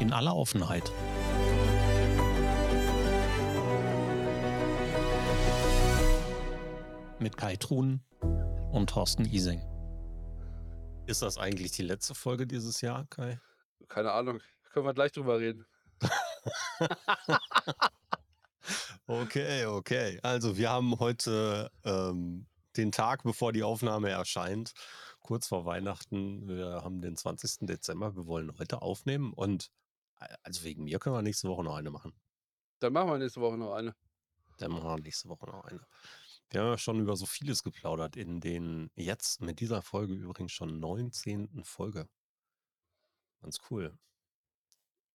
In 0.00 0.14
aller 0.14 0.34
Offenheit. 0.34 0.90
Mit 7.18 7.36
Kai 7.36 7.56
Truhn 7.56 8.00
und 8.72 8.88
Thorsten 8.88 9.26
Ising. 9.26 9.60
Ist 11.06 11.20
das 11.20 11.36
eigentlich 11.36 11.72
die 11.72 11.82
letzte 11.82 12.14
Folge 12.14 12.46
dieses 12.46 12.80
Jahr, 12.80 13.04
Kai? 13.10 13.38
Keine 13.88 14.12
Ahnung. 14.12 14.40
Können 14.72 14.86
wir 14.86 14.94
gleich 14.94 15.12
drüber 15.12 15.38
reden. 15.38 15.66
okay, 19.06 19.66
okay. 19.66 20.18
Also 20.22 20.56
wir 20.56 20.70
haben 20.70 20.98
heute 20.98 21.70
ähm, 21.84 22.46
den 22.78 22.90
Tag, 22.90 23.22
bevor 23.22 23.52
die 23.52 23.64
Aufnahme 23.64 24.08
erscheint, 24.08 24.72
kurz 25.20 25.48
vor 25.48 25.66
Weihnachten. 25.66 26.48
Wir 26.48 26.80
haben 26.82 27.02
den 27.02 27.16
20. 27.16 27.66
Dezember. 27.66 28.16
Wir 28.16 28.26
wollen 28.26 28.58
heute 28.58 28.80
aufnehmen 28.80 29.34
und 29.34 29.70
also 30.42 30.64
wegen 30.64 30.84
mir 30.84 30.98
können 30.98 31.16
wir 31.16 31.22
nächste 31.22 31.48
Woche 31.48 31.64
noch 31.64 31.76
eine 31.76 31.90
machen. 31.90 32.12
Dann 32.80 32.92
machen 32.92 33.10
wir 33.10 33.18
nächste 33.18 33.40
Woche 33.40 33.58
noch 33.58 33.74
eine. 33.74 33.94
Dann 34.58 34.72
machen 34.72 34.84
wir 34.84 35.00
nächste 35.00 35.28
Woche 35.28 35.46
noch 35.46 35.64
eine. 35.64 35.80
Wir 36.50 36.60
haben 36.60 36.68
ja 36.68 36.78
schon 36.78 37.00
über 37.00 37.16
so 37.16 37.26
vieles 37.26 37.62
geplaudert 37.62 38.16
in 38.16 38.40
den 38.40 38.90
jetzt 38.94 39.40
mit 39.40 39.60
dieser 39.60 39.82
Folge 39.82 40.14
übrigens 40.14 40.52
schon 40.52 40.80
19. 40.80 41.64
Folge. 41.64 42.08
Ganz 43.40 43.58
cool. 43.70 43.96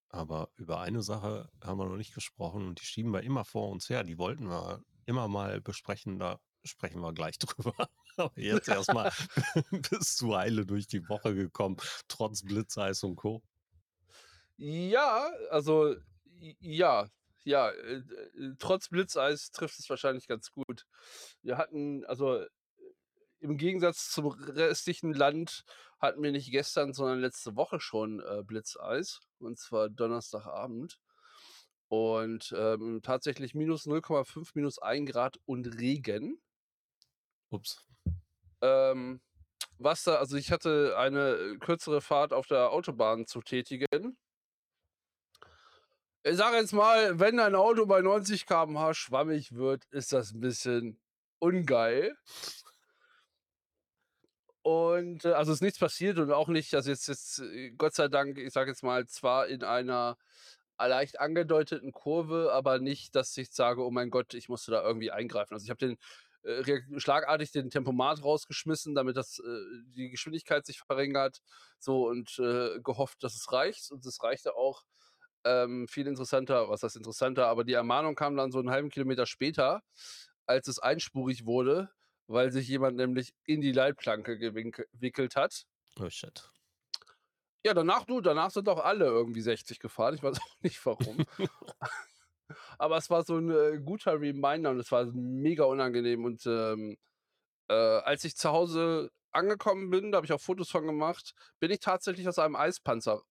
Aber 0.10 0.50
über 0.56 0.80
eine 0.80 1.04
Sache 1.04 1.52
haben 1.62 1.78
wir 1.78 1.86
noch 1.86 1.98
nicht 1.98 2.14
gesprochen 2.14 2.68
und 2.68 2.80
die 2.80 2.86
schieben 2.86 3.12
wir 3.12 3.24
immer 3.24 3.44
vor 3.44 3.70
uns 3.70 3.90
her. 3.90 4.04
Die 4.04 4.18
wollten 4.18 4.48
wir 4.48 4.82
immer 5.06 5.28
mal 5.28 5.60
besprechen. 5.62 6.20
Da 6.20 6.40
sprechen 6.64 7.02
wir 7.02 7.14
gleich 7.14 7.38
drüber. 7.40 7.90
Aber 8.18 8.40
jetzt 8.40 8.70
erstmal 8.70 9.12
bist 9.90 10.22
du 10.22 10.36
heile 10.36 10.66
durch 10.66 10.88
die 10.88 11.08
Woche 11.10 11.36
gekommen, 11.36 11.78
trotz 12.08 12.44
Blitzeis 12.44 13.04
und 13.04 13.18
Co. 13.18 13.44
Ja, 14.58 15.30
also 15.50 15.96
ja, 16.60 17.08
ja, 17.46 17.70
äh, 17.70 17.98
äh, 17.98 18.56
trotz 18.60 18.90
Blitzeis 18.90 19.52
trifft 19.52 19.80
es 19.80 19.90
wahrscheinlich 19.90 20.28
ganz 20.28 20.52
gut. 20.52 20.86
Wir 21.44 21.58
hatten, 21.58 22.04
also 22.06 22.38
äh, 22.40 22.48
im 23.40 23.58
Gegensatz 23.58 24.10
zum 24.12 24.28
restlichen 24.28 25.14
Land 25.14 25.64
hatten 26.00 26.24
wir 26.24 26.32
nicht 26.32 26.52
gestern, 26.52 26.94
sondern 26.94 27.20
letzte 27.20 27.56
Woche 27.56 27.80
schon 27.80 28.20
äh, 28.22 28.44
Blitzeis. 28.44 29.20
Und 29.40 29.60
zwar 29.60 29.90
Donnerstagabend. 29.90 31.00
Und 31.88 32.54
ähm, 32.58 33.02
tatsächlich 33.04 33.54
minus 33.54 33.86
0,5, 33.86 34.52
minus 34.56 34.80
1 34.80 35.12
Grad 35.12 35.38
und 35.46 35.68
Regen. 35.80 36.42
Ups. 37.50 37.86
Ähm, 38.62 39.22
was 39.78 40.04
da, 40.04 40.16
also 40.16 40.38
ich 40.38 40.52
hatte 40.52 40.96
eine 40.98 41.58
kürzere 41.60 42.02
Fahrt 42.02 42.34
auf 42.34 42.48
der 42.48 42.72
Autobahn 42.72 43.28
zu 43.28 43.42
tätigen 43.42 44.18
ich 46.26 46.38
sage 46.38 46.58
jetzt 46.58 46.74
mal, 46.74 47.20
wenn 47.20 47.40
ein 47.40 47.54
Auto 47.54 47.86
bei 47.86 48.02
90 48.02 48.48
km/h 48.48 48.96
schwammig 48.96 49.54
wird, 49.54 49.86
ist 49.92 50.12
das 50.12 50.34
ein 50.34 50.40
bisschen 50.40 51.00
ungeil. 51.38 52.16
Und 54.64 55.24
äh, 55.26 55.34
also 55.34 55.54
ist 55.54 55.62
nichts 55.62 55.78
passiert 55.78 56.18
und 56.18 56.32
auch 56.32 56.48
nicht, 56.48 56.74
also 56.74 56.90
jetzt, 56.90 57.08
jetzt 57.08 57.40
äh, 57.40 57.70
Gott 57.78 57.94
sei 57.94 58.08
Dank, 58.08 58.40
ich 58.40 58.52
sage 58.52 58.72
jetzt 58.72 58.82
mal, 58.82 59.06
zwar 59.06 59.48
in 59.48 59.64
einer 59.64 60.18
leicht 60.80 61.20
angedeuteten 61.20 61.92
Kurve, 61.92 62.52
aber 62.52 62.80
nicht, 62.80 63.16
dass 63.16 63.38
ich 63.38 63.52
sage, 63.52 63.86
oh 63.86 63.92
mein 63.92 64.10
Gott, 64.10 64.34
ich 64.34 64.50
musste 64.50 64.72
da 64.72 64.84
irgendwie 64.84 65.12
eingreifen. 65.12 65.54
Also 65.54 65.66
ich 65.66 65.70
habe 65.70 65.78
den 65.78 65.98
äh, 66.42 67.00
schlagartig 67.00 67.52
den 67.52 67.70
Tempomat 67.70 68.24
rausgeschmissen, 68.24 68.96
damit 68.96 69.16
das 69.16 69.38
äh, 69.40 69.60
die 69.96 70.10
Geschwindigkeit 70.10 70.66
sich 70.66 70.80
verringert, 70.80 71.42
so 71.78 72.08
und 72.08 72.40
äh, 72.40 72.80
gehofft, 72.82 73.24
dass 73.24 73.36
es 73.36 73.52
reicht 73.52 73.92
und 73.92 74.04
es 74.08 74.24
reichte 74.24 74.56
auch 74.56 74.84
ähm, 75.46 75.88
viel 75.88 76.08
interessanter, 76.08 76.70
was 76.70 76.84
heißt 76.84 76.98
interessanter, 76.98 77.48
aber 77.48 77.64
die 77.64 77.74
Ermahnung 77.74 78.16
kam 78.16 78.36
dann 78.36 78.52
so 78.52 78.60
einen 78.60 78.72
halben 78.72 78.90
Kilometer 78.90 79.26
später, 79.26 79.82
als 80.46 80.68
es 80.68 80.80
einspurig 80.80 81.46
wurde, 81.46 81.90
weil 82.28 82.52
sich 82.52 82.68
jemand 82.68 82.98
nämlich 82.98 83.34
in 83.46 83.62
die 83.62 83.72
Leitplanke 83.72 84.38
gewickelt 84.38 85.36
hat. 85.36 85.66
Oh 86.00 86.10
shit. 86.10 86.50
Ja, 87.64 87.74
danach, 87.74 88.06
du, 88.06 88.22
danach 88.22 88.52
sind 88.52 88.70
auch 88.70 88.84
alle 88.84 89.06
irgendwie 89.06 89.42
60 89.42 89.80
gefahren. 89.80 90.16
Ich 90.16 90.24
weiß 90.24 90.38
auch 90.42 90.62
nicht 90.62 90.86
warum. 90.86 91.26
aber 92.78 92.98
es 92.98 93.10
war 93.10 93.24
so 93.24 93.38
ein 93.38 93.50
äh, 93.50 93.80
guter 93.84 94.20
Reminder 94.20 94.72
und 94.72 94.80
es 94.80 94.92
war 94.92 95.06
mega 95.06 95.64
unangenehm. 95.64 96.26
Und 96.26 96.46
ähm, 96.46 96.98
äh, 97.68 97.74
als 97.74 98.24
ich 98.24 98.36
zu 98.36 98.52
Hause 98.52 99.12
angekommen 99.32 99.90
bin, 99.90 100.12
da 100.12 100.18
habe 100.18 100.26
ich 100.26 100.34
auch 100.34 100.42
Fotos 100.42 100.70
von 100.70 100.86
gemacht, 100.86 101.34
bin 101.60 101.72
ich 101.72 101.80
tatsächlich 101.80 102.28
aus 102.28 102.40
einem 102.40 102.56
Eispanzer 102.56 103.24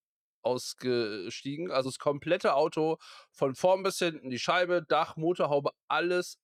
ausgestiegen. 0.45 1.71
Also 1.71 1.89
das 1.89 1.99
komplette 1.99 2.55
Auto 2.55 2.99
von 3.31 3.55
vorn 3.55 3.83
bis 3.83 3.99
hinten, 3.99 4.31
die 4.31 4.39
Scheibe, 4.39 4.85
Dach, 4.87 5.17
Motorhaube, 5.17 5.71
alles, 5.89 6.39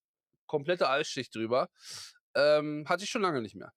komplette 0.47 0.88
Eisschicht 0.88 1.34
drüber. 1.34 1.69
Ähm, 2.34 2.84
hatte 2.88 3.05
ich 3.05 3.11
schon 3.11 3.22
lange 3.22 3.41
nicht 3.41 3.56
mehr. 3.56 3.72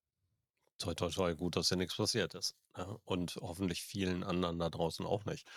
Toi, 0.79 0.93
toi, 0.95 1.09
toi, 1.09 1.35
gut, 1.35 1.55
dass 1.55 1.69
ja 1.69 1.77
nichts 1.77 1.95
passiert 1.95 2.33
ist. 2.33 2.55
Ja, 2.75 2.87
ne? 2.87 2.97
und 3.05 3.37
hoffentlich 3.41 3.83
vielen 3.83 4.23
anderen 4.23 4.59
da 4.59 4.69
draußen 4.69 5.05
auch 5.05 5.25
nicht. 5.25 5.47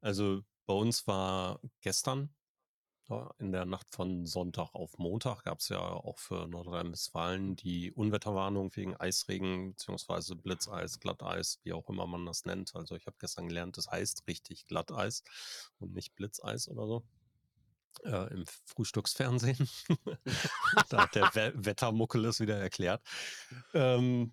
Also 0.00 0.42
bei 0.66 0.74
uns 0.74 1.06
war 1.06 1.60
gestern 1.80 2.34
in 3.38 3.52
der 3.52 3.64
Nacht 3.64 3.86
von 3.90 4.26
Sonntag 4.26 4.74
auf 4.74 4.98
Montag 4.98 5.44
gab 5.44 5.58
es 5.58 5.68
ja 5.68 5.80
auch 5.80 6.18
für 6.18 6.46
Nordrhein-Westfalen 6.46 7.56
die 7.56 7.92
Unwetterwarnung 7.92 8.74
wegen 8.74 8.96
Eisregen 8.96 9.74
bzw. 9.74 10.34
Blitzeis, 10.34 11.00
Glatteis, 11.00 11.60
wie 11.62 11.72
auch 11.72 11.88
immer 11.88 12.06
man 12.06 12.24
das 12.24 12.44
nennt. 12.44 12.74
Also 12.74 12.94
ich 12.94 13.06
habe 13.06 13.16
gestern 13.18 13.48
gelernt, 13.48 13.76
das 13.76 13.90
heißt 13.90 14.26
richtig 14.28 14.66
Glatteis 14.66 15.24
und 15.78 15.94
nicht 15.94 16.14
Blitzeis 16.14 16.68
oder 16.68 16.86
so. 16.86 17.04
Äh, 18.04 18.32
Im 18.32 18.44
Frühstücksfernsehen. 18.64 19.68
da 20.88 21.02
hat 21.02 21.14
der 21.14 21.34
We 21.34 21.52
Wettermuckel 21.54 22.24
es 22.24 22.40
wieder 22.40 22.56
erklärt. 22.56 23.02
Ähm, 23.74 24.32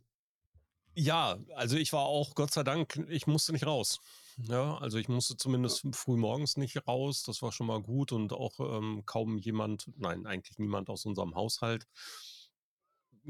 ja, 0.93 1.37
also 1.55 1.75
ich 1.77 1.93
war 1.93 2.05
auch, 2.05 2.35
Gott 2.35 2.51
sei 2.51 2.63
Dank, 2.63 3.05
ich 3.09 3.27
musste 3.27 3.51
nicht 3.51 3.65
raus. 3.65 3.99
Ja, 4.47 4.77
also 4.77 4.97
ich 4.97 5.09
musste 5.09 5.35
zumindest 5.37 5.83
früh 5.93 6.15
morgens 6.15 6.55
nicht 6.57 6.87
raus. 6.87 7.23
Das 7.23 7.41
war 7.41 7.51
schon 7.51 7.67
mal 7.67 7.81
gut 7.81 8.11
und 8.11 8.31
auch 8.33 8.59
ähm, 8.59 9.03
kaum 9.05 9.37
jemand, 9.37 9.91
nein, 9.97 10.25
eigentlich 10.25 10.57
niemand 10.57 10.89
aus 10.89 11.05
unserem 11.05 11.35
Haushalt. 11.35 11.87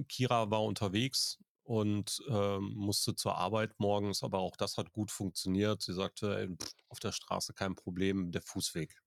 Kira 0.08 0.50
war 0.52 0.64
unterwegs 0.64 1.38
und 1.64 2.22
ähm, 2.30 2.74
musste 2.76 3.16
zur 3.16 3.36
Arbeit 3.38 3.80
morgens, 3.80 4.24
aber 4.24 4.40
auch 4.40 4.56
das 4.56 4.78
hat 4.78 4.92
gut 4.92 5.12
funktioniert. 5.12 5.82
Sie 5.82 5.94
sagte, 5.94 6.38
ey, 6.38 6.48
pff, 6.56 6.74
auf 6.90 7.00
der 7.00 7.12
Straße 7.12 7.54
kein 7.54 7.76
Problem, 7.76 8.32
der 8.32 8.42
Fußweg, 8.42 9.02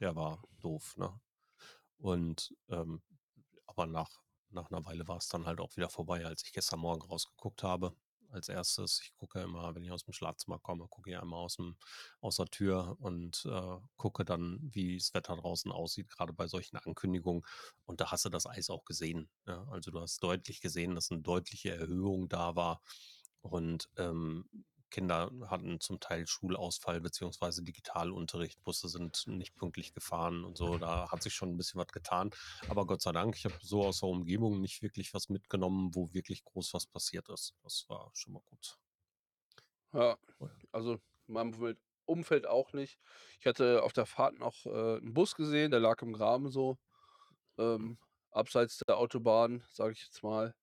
der 0.00 0.16
war 0.16 0.42
doof, 0.60 0.96
ne? 0.96 1.20
Und 1.98 2.54
ähm, 2.70 3.02
aber 3.66 3.86
nach, 3.86 4.10
nach 4.50 4.70
einer 4.70 4.84
Weile 4.86 5.08
war 5.08 5.18
es 5.18 5.28
dann 5.28 5.46
halt 5.46 5.60
auch 5.60 5.76
wieder 5.76 5.90
vorbei, 5.90 6.26
als 6.26 6.44
ich 6.44 6.52
gestern 6.52 6.80
Morgen 6.80 7.02
rausgeguckt 7.02 7.62
habe 7.62 7.96
als 8.30 8.48
erstes. 8.48 9.00
Ich 9.02 9.14
gucke 9.16 9.40
immer, 9.40 9.74
wenn 9.74 9.84
ich 9.84 9.90
aus 9.90 10.04
dem 10.04 10.12
Schlafzimmer 10.12 10.58
komme, 10.58 10.86
gucke 10.88 11.10
ich 11.10 11.18
einmal 11.18 11.40
aus, 11.40 11.56
dem, 11.56 11.76
aus 12.20 12.36
der 12.36 12.46
Tür 12.46 12.96
und 13.00 13.46
äh, 13.50 13.76
gucke 13.96 14.24
dann, 14.24 14.60
wie 14.62 14.96
das 14.96 15.14
Wetter 15.14 15.36
draußen 15.36 15.70
aussieht, 15.72 16.08
gerade 16.10 16.32
bei 16.32 16.46
solchen 16.46 16.76
Ankündigungen. 16.76 17.44
Und 17.86 18.00
da 18.00 18.10
hast 18.10 18.24
du 18.24 18.28
das 18.28 18.46
Eis 18.46 18.70
auch 18.70 18.84
gesehen. 18.84 19.28
Ja? 19.46 19.66
Also 19.70 19.90
du 19.90 20.00
hast 20.00 20.22
deutlich 20.22 20.60
gesehen, 20.60 20.94
dass 20.94 21.10
eine 21.10 21.20
deutliche 21.20 21.70
Erhöhung 21.70 22.28
da 22.28 22.56
war. 22.56 22.82
Und 23.40 23.88
ähm, 23.96 24.48
Kinder 24.90 25.30
hatten 25.46 25.80
zum 25.80 26.00
Teil 26.00 26.26
Schulausfall 26.26 27.00
beziehungsweise 27.00 27.62
Digitalunterricht, 27.62 28.62
Busse 28.64 28.88
sind 28.88 29.24
nicht 29.26 29.54
pünktlich 29.56 29.92
gefahren 29.92 30.44
und 30.44 30.56
so. 30.56 30.78
Da 30.78 31.10
hat 31.10 31.22
sich 31.22 31.34
schon 31.34 31.50
ein 31.50 31.56
bisschen 31.56 31.80
was 31.80 31.88
getan. 31.88 32.30
Aber 32.68 32.86
Gott 32.86 33.02
sei 33.02 33.12
Dank, 33.12 33.36
ich 33.36 33.44
habe 33.44 33.54
so 33.62 33.84
aus 33.84 34.00
der 34.00 34.08
Umgebung 34.08 34.60
nicht 34.60 34.82
wirklich 34.82 35.14
was 35.14 35.28
mitgenommen, 35.28 35.94
wo 35.94 36.12
wirklich 36.12 36.44
groß 36.44 36.74
was 36.74 36.86
passiert 36.86 37.28
ist. 37.28 37.54
Das 37.62 37.84
war 37.88 38.10
schon 38.14 38.34
mal 38.34 38.42
gut. 38.46 38.78
Ja, 39.92 40.18
also 40.72 40.94
in 41.26 41.34
meinem 41.34 41.76
Umfeld 42.04 42.46
auch 42.46 42.72
nicht. 42.72 42.98
Ich 43.40 43.46
hatte 43.46 43.82
auf 43.82 43.92
der 43.92 44.06
Fahrt 44.06 44.38
noch 44.38 44.66
äh, 44.66 44.96
einen 44.96 45.14
Bus 45.14 45.34
gesehen, 45.34 45.70
der 45.70 45.80
lag 45.80 46.00
im 46.02 46.12
Graben 46.12 46.50
so. 46.50 46.78
Ähm, 47.58 47.98
abseits 48.30 48.78
der 48.86 48.98
Autobahn, 48.98 49.64
sage 49.72 49.92
ich 49.92 50.04
jetzt 50.04 50.22
mal. 50.22 50.54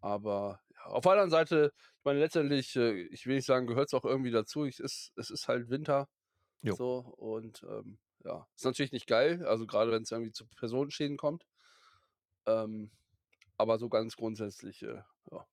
Aber 0.00 0.60
auf 0.86 1.02
der 1.02 1.12
anderen 1.12 1.30
Seite, 1.30 1.72
ich 1.98 2.04
meine, 2.04 2.18
letztendlich, 2.20 2.76
äh, 2.76 3.02
ich 3.08 3.26
will 3.26 3.36
nicht 3.36 3.46
sagen, 3.46 3.66
gehört 3.66 3.88
es 3.88 3.94
auch 3.94 4.04
irgendwie 4.04 4.30
dazu. 4.30 4.64
Ich, 4.64 4.80
ist, 4.80 5.12
es 5.16 5.30
ist 5.30 5.48
halt 5.48 5.70
Winter. 5.70 6.08
Jo. 6.62 6.74
So, 6.74 6.98
und 6.98 7.62
ähm, 7.64 7.98
ja, 8.24 8.46
ist 8.54 8.64
natürlich 8.64 8.92
nicht 8.92 9.06
geil, 9.06 9.44
also 9.46 9.66
gerade 9.66 9.92
wenn 9.92 10.02
es 10.02 10.10
irgendwie 10.10 10.32
zu 10.32 10.46
Personenschäden 10.56 11.16
kommt. 11.16 11.46
Ähm, 12.46 12.90
aber 13.56 13.78
so 13.78 13.88
ganz 13.88 14.16
grundsätzlich, 14.16 14.82
äh, 14.82 15.02
ja. 15.30 15.46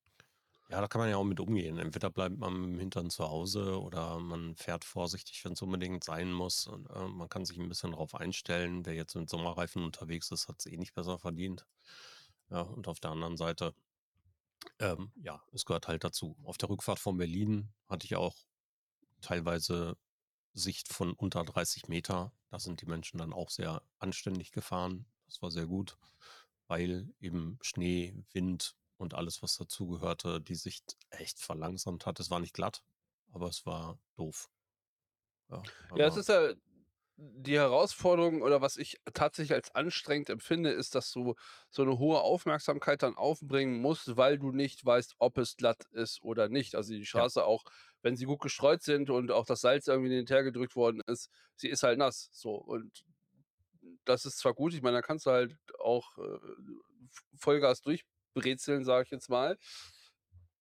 Ja, 0.70 0.80
da 0.80 0.88
kann 0.88 1.02
man 1.02 1.10
ja 1.10 1.18
auch 1.18 1.26
mit 1.26 1.42
umgehen. 1.42 1.78
Entweder 1.78 2.10
bleibt 2.10 2.38
man 2.38 2.54
dem 2.54 2.80
Hintern 2.80 3.10
zu 3.10 3.28
Hause 3.28 3.82
oder 3.82 4.20
man 4.20 4.56
fährt 4.56 4.86
vorsichtig, 4.86 5.44
wenn 5.44 5.52
es 5.52 5.62
unbedingt 5.62 6.06
sein 6.06 6.32
muss. 6.32 6.66
Und, 6.66 6.90
äh, 6.90 7.08
man 7.08 7.28
kann 7.28 7.44
sich 7.44 7.58
ein 7.58 7.68
bisschen 7.68 7.92
darauf 7.92 8.16
einstellen. 8.16 8.86
Wer 8.86 8.94
jetzt 8.94 9.16
mit 9.16 9.30
Sommerreifen 9.30 9.84
unterwegs 9.84 10.32
ist, 10.32 10.48
hat 10.48 10.60
es 10.60 10.68
eh 10.68 10.78
nicht 10.78 10.94
besser 10.94 11.20
verdient. 11.20 11.66
Ja, 12.50 12.62
und 12.62 12.88
auf 12.88 13.02
der 13.02 13.12
anderen 13.12 13.36
Seite, 13.36 13.74
ähm, 14.80 15.12
ja, 15.16 15.42
es 15.54 15.66
gehört 15.66 15.88
halt 15.88 16.04
dazu. 16.04 16.38
Auf 16.44 16.58
der 16.58 16.70
Rückfahrt 16.70 17.00
von 17.00 17.18
Berlin 17.18 17.74
hatte 17.88 18.06
ich 18.06 18.16
auch 18.16 18.36
teilweise 19.22 19.98
Sicht 20.54 20.92
von 20.92 21.14
unter 21.14 21.44
30 21.44 21.88
Meter. 21.88 22.34
Da 22.50 22.60
sind 22.60 22.82
die 22.82 22.86
Menschen 22.86 23.18
dann 23.18 23.34
auch 23.34 23.50
sehr 23.50 23.82
anständig 24.00 24.52
gefahren. 24.52 25.06
Das 25.28 25.42
war 25.42 25.52
sehr 25.52 25.68
gut, 25.68 25.98
weil 26.68 27.08
eben 27.20 27.58
Schnee, 27.62 28.16
Wind 28.34 28.76
und 28.98 29.14
alles, 29.14 29.42
was 29.42 29.58
dazugehörte, 29.58 30.42
die 30.42 30.56
Sicht 30.56 30.98
echt 31.10 31.40
verlangsamt 31.40 32.06
hat. 32.06 32.20
Es 32.20 32.30
war 32.30 32.40
nicht 32.40 32.54
glatt, 32.54 32.84
aber 33.32 33.48
es 33.48 33.66
war 33.66 34.00
doof. 34.16 34.50
Ja, 35.50 35.64
Ja, 35.96 36.08
es 36.08 36.18
ist 36.18 36.30
ja 36.30 36.54
die 37.24 37.56
Herausforderung 37.58 38.42
oder 38.42 38.62
was 38.62 38.78
ich 38.78 38.98
tatsächlich 39.14 39.54
als 39.54 39.76
anstrengend 39.76 40.30
empfinde, 40.30 40.72
ist, 40.72 40.96
dass 40.96 41.12
du 41.12 41.36
so 41.70 41.84
'ne 41.86 42.00
hohe 42.00 42.20
Aufmerksamkeit 42.22 43.04
dann 43.04 43.16
aufbringen 43.16 43.80
musst, 43.82 44.18
weil 44.18 44.40
du 44.40 44.52
nicht 44.52 44.84
weißt, 44.86 45.16
ob 45.20 45.38
es 45.38 45.56
glatt 45.56 45.84
ist 45.92 46.22
oder 46.24 46.50
nicht. 46.50 46.76
Also, 46.76 46.94
die 46.94 47.06
ja, 47.14 47.26
Straße 47.26 47.46
auch, 47.46 47.64
wenn 48.02 48.16
sie 48.18 48.26
gut 48.26 48.42
gestreut 48.42 48.82
sind 48.84 49.10
und 49.12 49.32
auch 49.32 49.46
das 49.46 49.62
Salz 49.62 49.88
irgendwie 49.88 50.10
hin 50.12 50.22
und 50.22 50.32
her 50.32 50.44
gedrückt 50.44 50.76
worden 50.76 51.02
ist, 51.08 51.30
sie 51.56 51.70
ist 51.70 51.84
halt 51.84 52.00
nass, 52.00 52.30
so. 52.34 52.56
Und 52.56 53.04
das 54.06 54.26
ist 54.26 54.38
zwar 54.40 54.54
gut, 54.54 54.74
ich 54.74 54.82
meine, 54.82 54.98
da 54.98 55.02
kannst 55.02 55.26
du 55.26 55.32
halt 55.32 55.58
auch, 55.80 56.18
äh, 56.18 56.22
V 57.14 57.22
Vollgas 57.38 57.82
durchbrezeln, 57.82 58.84
sage 58.86 59.04
ich 59.06 59.12
jetzt 59.12 59.30
mal, 59.30 59.58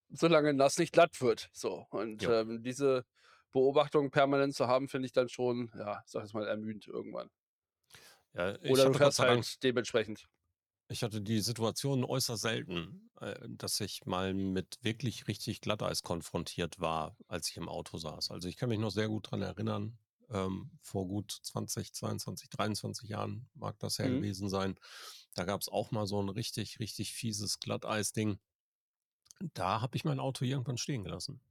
solange 0.09 0.53
nass 0.53 0.77
nicht 0.77 0.93
glatt 0.93 1.21
wird, 1.21 1.49
so. 1.53 1.85
Und, 1.89 2.25
ja. 2.25 2.27
ähm, 2.27 2.63
diese 2.63 3.05
Beobachtung 3.51 4.11
permanent 4.11 4.55
zu 4.55 4.67
haben, 4.67 4.87
finde 4.89 5.05
ich 5.07 5.13
dann 5.13 5.29
schon, 5.29 5.71
ja, 5.77 6.01
ich 6.05 6.11
sage 6.11 6.25
jetzt 6.25 6.33
mal, 6.33 6.47
ermüdend 6.47 6.87
irgendwann. 6.87 7.29
Ja, 8.33 8.57
ich 8.61 8.83
Oder 8.83 8.85
du 8.85 8.95
fährst 8.95 9.19
halt 9.19 9.59
dementsprechend. 9.61 10.27
ich 10.89 11.03
hatte 11.03 11.21
die 11.21 11.39
Situation 11.41 12.03
äußerst 12.03 12.41
selten, 12.41 13.09
äh, 13.19 13.47
dass 13.49 13.79
ich 13.79 14.05
mal 14.05 14.33
mit 14.33 14.79
wirklich 14.81 15.27
richtig 15.27 15.61
Glatteis 15.61 16.03
konfrontiert 16.03 16.79
war, 16.81 17.17
als 17.27 17.49
ich 17.49 17.57
im 17.57 17.69
Auto 17.69 17.97
saß. 17.97 18.31
Also, 18.31 18.47
ich 18.49 18.57
kann 18.57 18.69
mich 18.69 18.79
noch 18.79 18.91
sehr 18.91 19.07
gut 19.07 19.31
dran 19.31 19.41
erinnern, 19.41 19.99
ähm, 20.29 20.71
vor 20.81 21.07
gut 21.07 21.31
20, 21.43 21.93
22, 21.93 22.49
23 22.49 23.09
Jahren 23.09 23.49
mag 23.53 23.79
das 23.79 23.99
her 23.99 24.09
Mhm. 24.09 24.11
gewesen 24.11 24.49
sein. 24.49 24.75
Da 25.35 25.45
gab's 25.45 25.69
auch 25.69 25.91
mal 25.91 26.07
so 26.07 26.19
'n 26.21 26.29
richtig, 26.29 26.79
richtig 26.79 27.13
fieses 27.13 27.59
Glatteisding. 27.59 28.39
Da 29.53 29.81
habe 29.81 29.95
ich 29.97 30.03
mein 30.03 30.19
Auto 30.19 30.43
irgendwann 30.45 30.77
stehen 30.77 31.03
gelassen. 31.03 31.41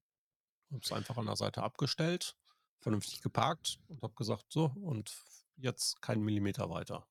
Habe 0.70 0.82
es 0.84 0.92
einfach 0.92 1.16
an 1.16 1.26
der 1.26 1.36
Seite 1.36 1.62
abgestellt, 1.62 2.36
vernünftig 2.80 3.20
geparkt 3.22 3.78
und 3.88 4.02
habe 4.02 4.14
gesagt: 4.14 4.46
„So, 4.50 4.66
und 4.66 5.24
jetzt 5.56 6.00
keinen 6.02 6.22
Millimeter 6.24 6.70
weiter.“ 6.70 7.06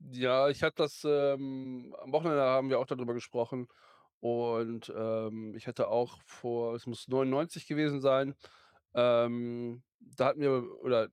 Ja, 0.00 0.48
ich 0.48 0.62
hatte 0.62 0.76
das, 0.76 1.02
ähm 1.04 1.94
am 2.00 2.12
Wochenende 2.12 2.42
haben 2.42 2.70
wir 2.70 2.78
auch 2.78 2.86
da 2.86 2.94
drüber 2.94 3.14
gesprochen 3.14 3.68
und, 4.20 4.92
ähm, 4.96 5.54
ich 5.56 5.66
hatte 5.66 5.88
auch 5.88 6.20
vor 6.24 6.74
es 6.74 6.86
muss 6.86 7.08
99 7.08 7.66
gewesen 7.66 8.00
sein, 8.00 8.34
ähm, 8.94 9.82
da 10.00 10.26
hatten 10.26 10.40
wir 10.40 10.64
oder 10.82 11.08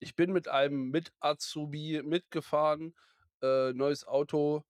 ich 0.00 0.14
bin 0.16 0.32
mit 0.32 0.48
einem 0.48 0.90
Mit-Azubi 0.90 2.02
mitgefahren, 2.04 2.94
äh, 3.42 3.72
neues 3.72 4.06
Auto, 4.06 4.64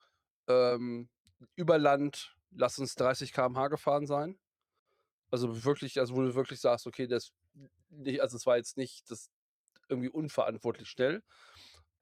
ähm, 0.49 1.11
über 1.57 1.79
Land, 1.79 2.37
lass 2.51 2.79
uns 2.79 2.95
30 2.97 3.33
km/h 3.33 3.69
gefahren 3.69 4.07
sein. 4.07 4.39
Also 5.33 5.65
wirklich 5.65 5.99
also 6.01 6.17
wo 6.17 6.23
du 6.23 6.35
wirklich 6.35 6.61
sagst: 6.61 6.87
„Okay, 6.87 7.07
das 7.07 7.33
ne 7.91 8.21
also 8.21 8.37
es 8.37 8.47
war 8.47 8.57
jetzt 8.57 8.77
nicht 8.77 9.11
das 9.11 9.31
irgendwie 9.89 10.11
unverantwortlich 10.11 10.89
schnell.“ 10.91 11.23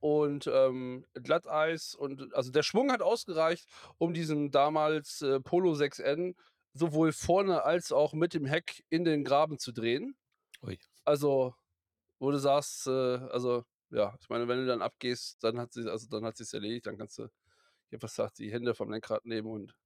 Und, 0.00 0.46
ähm, 0.52 1.06
Glatteis 1.14 1.94
und 1.94 2.34
also 2.34 2.52
der 2.52 2.62
Schwung 2.64 2.93
hat 2.93 3.02
ausgereicht, 3.02 3.69
um 3.99 4.14
diesen 4.14 4.50
damals, 4.52 5.23
äh, 5.23 5.40
Polo 5.40 5.75
6N 5.75 6.37
sowohl 6.75 7.12
vorne 7.12 7.64
als 7.64 7.93
auch 7.93 8.14
mit 8.14 8.34
dem 8.34 8.46
Heck 8.46 8.84
in 8.90 9.05
den 9.05 9.25
Graben 9.25 9.58
zu 9.58 9.72
drehen. 9.72 10.17
Ui. 10.62 10.79
Also, 11.05 11.55
wo 12.20 12.31
du 12.32 12.38
sagst, 12.38 12.87
äh 12.88 12.90
also, 12.93 13.64
ja, 13.90 14.17
ich 14.20 14.29
meine, 14.31 14.49
wenn 14.49 14.58
du 14.61 14.67
dann 14.67 14.82
abgehst, 14.82 15.43
dann 15.44 15.58
hat 15.61 15.72
sie 15.75 15.90
also 15.90 16.08
dann 16.11 16.25
hat 16.26 16.37
sich's 16.38 16.55
erledigt, 16.55 16.87
dann 16.87 16.99
kannst 16.99 17.19
du, 17.19 17.25
ich 17.90 17.94
habe 17.94 18.00
gesagt, 18.08 18.38
die 18.40 18.52
Hände 18.52 18.75
vom 18.75 18.90
Lenkrad 18.93 19.26
nehmen 19.26 19.49
und, 19.49 19.76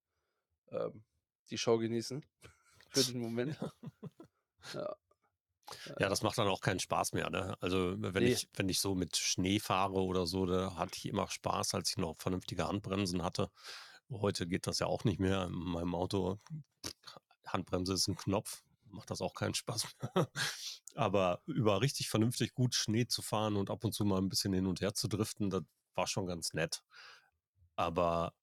ähm, 0.72 1.04
die 1.50 1.58
Show 1.58 1.78
genießen 1.78 2.24
für 2.92 3.04
den 3.04 3.20
Moment. 3.20 3.58
Ja. 4.74 4.94
Ja, 5.98 6.08
das 6.08 6.22
macht 6.22 6.38
dann 6.38 6.48
auch 6.48 6.60
keinen 6.60 6.80
Spaß 6.80 7.12
mehr, 7.12 7.30
ne? 7.30 7.56
Also, 7.60 7.94
wenn 7.98 8.24
Ne. 8.24 8.26
ich 8.26 8.48
wenn 8.54 8.68
ich 8.68 8.80
so 8.80 8.94
mit 8.94 9.16
Schnee 9.16 9.60
fahre 9.60 10.02
oder 10.02 10.26
so, 10.26 10.46
da 10.46 10.76
hatte 10.76 10.96
ich 10.96 11.06
immer 11.06 11.28
Spaß, 11.28 11.74
als 11.74 11.90
ich 11.90 11.96
noch 11.98 12.16
vernünftige 12.18 12.66
Handbremsen 12.66 13.22
hatte. 13.22 13.50
Heute 14.10 14.46
geht 14.48 14.66
das 14.66 14.78
ja 14.80 14.86
auch 14.86 15.04
nicht 15.04 15.20
mehr 15.20 15.44
in 15.44 15.52
meinem 15.52 15.94
Auto. 15.94 16.38
Handbremse 17.46 17.94
ist 17.94 18.08
'n 18.08 18.16
Knopf, 18.16 18.62
macht 18.86 19.10
das 19.10 19.20
auch 19.20 19.34
keinen 19.34 19.54
Spaß 19.54 19.88
mehr. 20.02 20.12
Aber 20.96 21.42
über 21.46 21.80
richtig 21.82 22.08
vernünftig 22.10 22.54
gut 22.54 22.74
Schnee 22.74 23.06
zu 23.06 23.22
fahren 23.22 23.56
und 23.56 23.70
ab 23.70 23.84
und 23.84 23.92
zu 23.94 24.04
mal 24.04 24.18
'n 24.20 24.28
bisschen 24.28 24.52
hin 24.54 24.66
und 24.66 24.80
her 24.80 24.94
zu 24.94 25.08
driften, 25.08 25.50
das 25.50 25.62
war 25.94 26.06
schon 26.08 26.26
ganz 26.26 26.52
nett. 26.54 26.82
Aber 27.76 28.34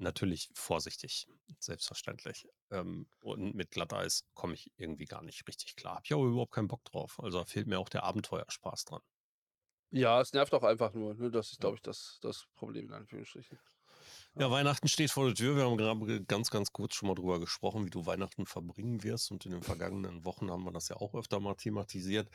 natürlich 0.00 0.50
vorsichtig, 0.54 1.26
selbstverständlich. 1.58 2.48
Ähm, 2.70 3.08
und 3.20 3.54
mit 3.54 3.70
Glatteis 3.72 4.24
komme 4.34 4.54
ich 4.54 4.72
irgendwie 4.76 5.04
gar 5.06 5.22
nicht 5.22 5.46
richtig 5.48 5.76
klar. 5.76 5.96
Habe 5.96 6.02
ich 6.06 6.14
auch 6.14 6.24
überhaupt 6.24 6.52
keinen 6.54 6.68
Bock 6.68 6.84
drauf. 6.84 7.18
Also, 7.22 7.38
da 7.40 7.44
fehlt 7.44 7.66
mir 7.66 7.78
auch 7.78 7.88
der 7.88 8.04
Abenteuerspaß 8.04 8.84
dran. 8.86 9.02
Ja, 9.92 10.20
es 10.20 10.32
nervt 10.32 10.52
auch 10.54 10.62
einfach 10.64 10.92
nur, 10.94 11.14
ne? 11.14 11.30
Das 11.30 11.52
ist, 11.52 11.60
glaube 11.60 11.76
ich, 11.76 11.82
das 11.82 12.18
das 12.22 12.46
Problem 12.54 12.86
in 12.86 12.92
Anführungsstrichen. 12.92 13.58
Ja, 14.38 14.50
Ja. 14.50 14.50
Weihnachten 14.50 14.88
steht 14.88 15.10
vor 15.10 15.26
der 15.26 15.34
Tür. 15.34 15.56
Wir 15.56 15.64
haben 15.64 15.76
gerade 15.76 16.24
ganz, 16.24 16.50
ganz 16.50 16.72
kurz 16.72 16.94
schon 16.94 17.08
mal 17.08 17.14
drüber 17.14 17.40
gesprochen, 17.40 17.84
wie 17.86 17.90
du 17.90 18.06
Weihnachten 18.06 18.46
verbringen 18.46 19.02
wirst 19.02 19.30
und 19.30 19.44
in 19.46 19.52
den 19.52 19.62
vergangenen 19.62 20.24
Wochen 20.24 20.50
haben 20.50 20.64
wir 20.64 20.72
das 20.72 20.88
ja 20.88 20.96
auch 20.96 21.14
öfter 21.14 21.40
mal 21.40 21.54
thematisiert. 21.54 22.28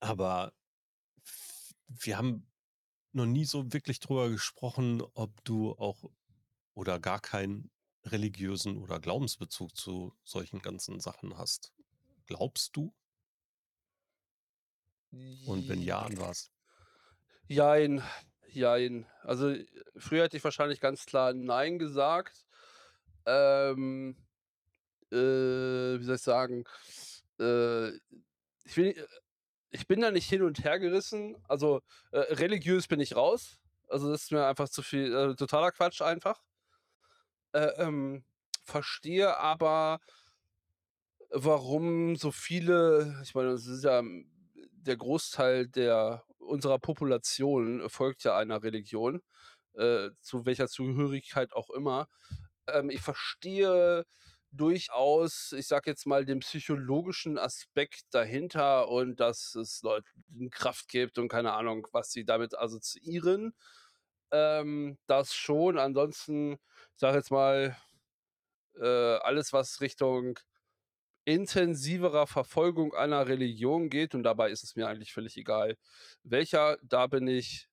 Aber 0.00 0.52
wir 1.86 2.18
haben 2.18 2.50
noch 3.12 3.26
nie 3.26 3.44
so 3.44 3.72
wirklich 3.72 4.00
drüber 4.00 4.30
gesprochen, 4.30 5.02
ob 5.14 5.44
du 5.44 5.72
auch 5.72 6.04
oder 6.78 7.00
gar 7.00 7.20
keinen 7.20 7.70
religiösen 8.04 8.78
oder 8.78 9.00
Glaubensbezug 9.00 9.76
zu 9.76 10.14
solchen 10.24 10.60
ganzen 10.62 11.00
Sachen 11.00 11.36
hast. 11.36 11.72
Glaubst 12.26 12.76
du? 12.76 12.94
Und 15.42 15.66
wenn 15.66 15.82
ja, 15.82 16.00
an 16.02 16.16
was? 16.20 16.52
Jein, 17.48 18.02
jein. 18.48 19.06
Also, 19.22 19.54
früher 19.96 20.24
hätte 20.24 20.36
ich 20.36 20.44
wahrscheinlich 20.44 20.80
ganz 20.80 21.06
klar 21.06 21.32
„Nein“ 21.34 21.78
gesagt. 21.78 22.46
Ähm, 23.26 24.16
äh, 25.12 25.16
wie 25.16 26.04
soll 26.04 26.16
ich 26.16 26.22
sagen? 26.22 26.64
Äh, 27.40 27.90
ich 28.64 28.78
äh, 28.78 29.06
ich 29.72 29.86
bin 29.88 30.00
da 30.02 30.10
nicht 30.12 30.28
hin 30.30 30.42
und 30.42 30.64
her 30.64 30.78
gerissen. 30.80 31.36
Also, 31.48 31.82
äh, 32.12 32.20
religiös 32.20 32.88
bin 32.88 33.00
ich 33.00 33.16
raus. 33.16 33.60
Also, 33.88 34.10
das 34.12 34.24
ist 34.24 34.32
mir 34.32 34.46
einfach 34.46 34.68
zu 34.70 34.82
viel 34.82 35.14
äh, 35.14 35.36
totaler 35.36 35.72
Quatsch 35.72 36.02
einfach. 36.02 36.42
Äh, 37.52 37.68
ähm, 37.78 38.24
verstehe 38.64 39.36
aber 39.38 40.00
warum 41.30 42.16
so 42.16 42.30
viele 42.30 43.20
ich 43.22 43.34
meine, 43.34 43.50
das 43.50 43.66
ist 43.66 43.84
ja, 43.84 43.98
hm, 44.00 44.30
der 44.72 44.96
Großteil 44.96 45.68
der 45.68 46.24
unserer 46.38 46.78
Population 46.78 47.88
folgt 47.90 48.24
ja 48.24 48.36
einer 48.36 48.62
Religion, 48.62 49.20
äh, 49.74 50.10
zu 50.20 50.46
welcher 50.46 50.68
Zugehörigkeit 50.68 51.52
auch 51.52 51.70
immer. 51.70 52.08
Ähm, 52.68 52.90
ich 52.90 53.00
verstehe 53.02 54.04
durchaus, 54.52 55.52
ich 55.52 55.66
sage 55.66 55.90
jetzt 55.90 56.06
mal, 56.06 56.24
den 56.24 56.40
psychologischen 56.40 57.38
Aspekt 57.38 58.02
dahinter 58.12 58.88
und 58.88 59.20
dass 59.20 59.54
es 59.54 59.82
Leuten 59.82 60.50
Kraft 60.50 60.88
gibt 60.88 61.18
und 61.18 61.28
keine 61.28 61.52
Ahnung, 61.52 61.86
was 61.92 62.10
sie 62.12 62.24
damit 62.24 62.58
assoziieren. 62.58 63.52
Ähm, 64.32 64.98
das 65.06 65.34
schon. 65.34 65.78
Ansonsten, 65.78 66.58
sage 66.98 67.16
jetzt 67.18 67.30
mal, 67.30 67.76
äh, 68.80 69.16
alles, 69.18 69.52
was 69.52 69.80
Richtung 69.80 70.38
intensiverer 71.24 72.26
Verfolgung 72.26 72.94
einer 72.94 73.28
Religion 73.28 73.90
geht 73.90 74.14
und 74.14 74.22
dabei 74.22 74.50
ist 74.50 74.64
es 74.64 74.76
mir 74.76 74.88
eigentlich 74.88 75.12
völlig 75.12 75.36
egal, 75.36 75.76
welcher, 76.22 76.78
da 76.82 77.06
bin 77.06 77.26
ich, 77.26 77.68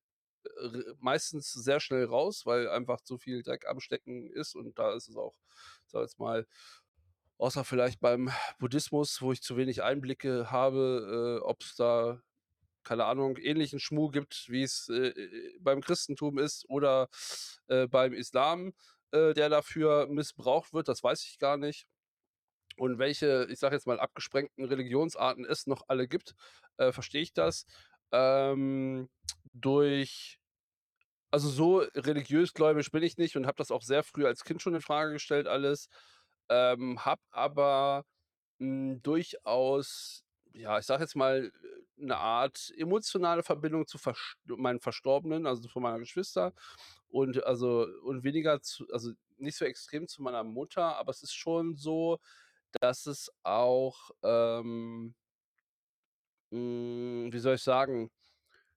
äh, 0.45 0.93
meistens 0.99 1.53
sehr 1.53 1.79
schnell 1.79 2.05
raus, 2.05 2.45
weil 2.45 2.69
einfach 2.69 3.01
zu 3.01 3.17
viel 3.17 3.43
Dreck 3.43 3.65
am 3.67 3.79
Stecken 3.79 4.27
ist 4.27 4.55
und 4.55 4.77
da 4.77 4.93
ist 4.93 5.07
es 5.09 5.15
auch, 5.15 5.35
sage 5.87 6.03
jetzt 6.05 6.19
mal 6.19 6.45
außer 7.37 7.63
vielleicht 7.63 7.99
beim 7.99 8.31
Buddhismus, 8.59 9.21
wo 9.21 9.31
ich 9.31 9.41
zu 9.41 9.57
wenig 9.57 9.83
Einblicke 9.83 10.51
habe, 10.51 11.39
äh, 11.41 11.45
ob's 11.45 11.75
da, 11.75 12.21
keine 12.83 13.05
Ahnung, 13.05 13.37
ähnlichen 13.37 13.79
Schmuh 13.79 14.09
gibt, 14.09 14.45
wie's, 14.49 14.89
äh, 14.89 15.07
äh, 15.09 15.57
beim 15.59 15.81
Christentum 15.81 16.37
ist 16.39 16.65
oder, 16.69 17.09
äh, 17.67 17.87
beim 17.87 18.13
Islam, 18.13 18.73
äh, 19.11 19.33
der 19.33 19.49
dafür 19.49 20.07
missbraucht 20.07 20.73
wird, 20.73 20.87
das 20.87 21.03
weiß 21.03 21.23
ich 21.25 21.39
gar 21.39 21.57
nicht. 21.57 21.85
Und 22.77 22.99
welche, 22.99 23.47
ich 23.49 23.59
sage 23.59 23.75
jetzt 23.75 23.87
mal, 23.87 23.99
abgesprengten 23.99 24.65
Religionsarten 24.65 25.45
es 25.45 25.67
noch 25.67 25.83
alle 25.87 26.07
gibt, 26.07 26.35
äh, 26.77 26.91
verstehe 26.91 27.21
ich 27.21 27.33
das. 27.33 27.65
Ähm, 28.11 29.09
durch 29.53 30.39
also 31.31 31.49
so 31.49 31.79
religiös 31.95 32.53
gläubig 32.53 32.91
bin 32.91 33.03
ich 33.03 33.17
nicht 33.17 33.35
und 33.35 33.45
habe 33.45 33.57
das 33.57 33.71
auch 33.71 33.81
sehr 33.81 34.03
früh 34.03 34.25
als 34.25 34.43
Kind 34.45 34.61
schon 34.61 34.75
in 34.75 34.81
Frage 34.81 35.13
gestellt 35.13 35.47
alles, 35.47 35.89
ähm, 36.49 37.03
habe 37.03 37.21
aber, 37.31 38.05
hm, 38.59 39.01
durchaus, 39.03 40.23
ja, 40.53 40.79
ich 40.79 40.85
sage 40.85 41.03
jetzt 41.03 41.15
mal, 41.15 41.51
äh 41.97 42.05
'ne 42.05 42.17
Art 42.17 42.71
emotionale 42.77 43.43
Verbindung 43.43 43.87
zu 43.87 43.97
verst 43.97 44.37
meinen 44.45 44.79
Verstorbenen, 44.81 45.47
also 45.47 45.67
von 45.69 45.83
meiner 45.83 45.99
Geschwister. 45.99 46.53
Und 47.09 47.43
also 47.45 47.87
und 48.03 48.23
weniger 48.23 48.61
zu 48.61 48.87
also 48.91 49.11
nicht 49.37 49.57
so 49.57 49.65
extrem 49.65 50.07
zu 50.07 50.23
meiner 50.23 50.43
Mutter, 50.43 50.97
aber 50.97 51.11
es 51.11 51.23
ist 51.23 51.33
schon 51.35 51.75
so, 51.77 52.19
dass 52.81 53.05
es 53.07 53.31
auch, 53.43 54.11
ähm 54.23 55.13
hm, 56.51 57.29
wie 57.31 57.39
soll 57.39 57.55
ich 57.55 57.63
sagen, 57.63 58.11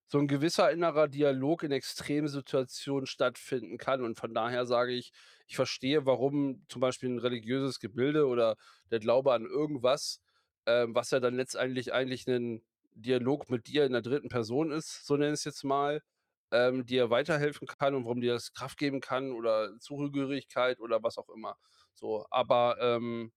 so 0.09 0.19
'n 0.19 0.29
gewisser 0.29 0.71
innerer 0.73 1.09
Dialog 1.09 1.65
in 1.65 1.73
Extremsituationen 1.73 3.07
stattfinden 3.07 3.79
kann. 3.79 4.03
Und 4.05 4.19
von 4.19 4.35
daher 4.35 4.67
sage 4.67 4.93
ich, 4.95 5.13
ich 5.49 5.57
verstehe, 5.57 6.07
warum 6.07 6.65
zum 6.69 6.81
Beispiel 6.83 7.11
'n 7.11 7.19
religiöses 7.21 7.81
Gebilde 7.81 8.27
oder 8.29 8.57
der 8.91 9.01
Glaube 9.01 9.33
an 9.35 9.45
irgendwas, 9.47 10.21
ähm, 10.67 10.95
was 10.95 11.11
ja 11.13 11.21
dann 11.21 11.37
letztendlich 11.37 11.93
eigentlich 11.95 12.27
'nen 12.27 12.63
Dialog 13.03 13.51
mit 13.51 13.67
dir 13.69 13.85
in 13.87 13.93
der 13.93 14.03
3. 14.03 14.29
Person 14.29 14.71
ist, 14.73 15.07
so 15.07 15.17
nenne 15.17 15.35
ich's 15.35 15.45
jetzt 15.45 15.65
mal, 15.65 16.03
ähm, 16.51 16.87
dir 16.87 17.11
weiterhelfen 17.11 17.67
kann 17.69 17.95
und 17.95 18.05
warum 18.05 18.21
dir 18.21 18.33
das 18.35 18.53
Kraft 18.53 18.79
geben 18.79 19.01
kann 19.01 19.33
oder 19.33 19.79
Zugehörigkeit 19.81 20.81
oder 20.81 21.03
was 21.03 21.19
auch 21.19 21.29
immer. 21.31 21.57
So, 21.95 22.27
aber, 22.31 22.77
ähm 22.81 23.33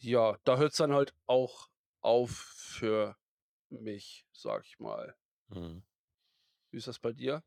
ja, 0.00 0.36
da 0.44 0.56
hört's 0.56 0.78
dann 0.78 0.92
halt 0.92 1.14
auch 1.26 1.68
auf 2.00 2.30
für 2.30 3.16
mich, 3.70 4.26
sage 4.32 4.64
ich 4.66 4.78
mal. 4.80 5.14
Mhm. 5.48 5.84
Wie 6.70 6.76
ist 6.78 6.88
das 6.88 6.98
bei 6.98 7.12
dir? 7.12 7.42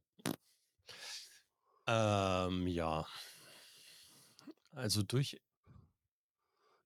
Ähm, 1.87 2.67
ja. 2.67 3.05
Also 4.71 5.03
durch 5.03 5.41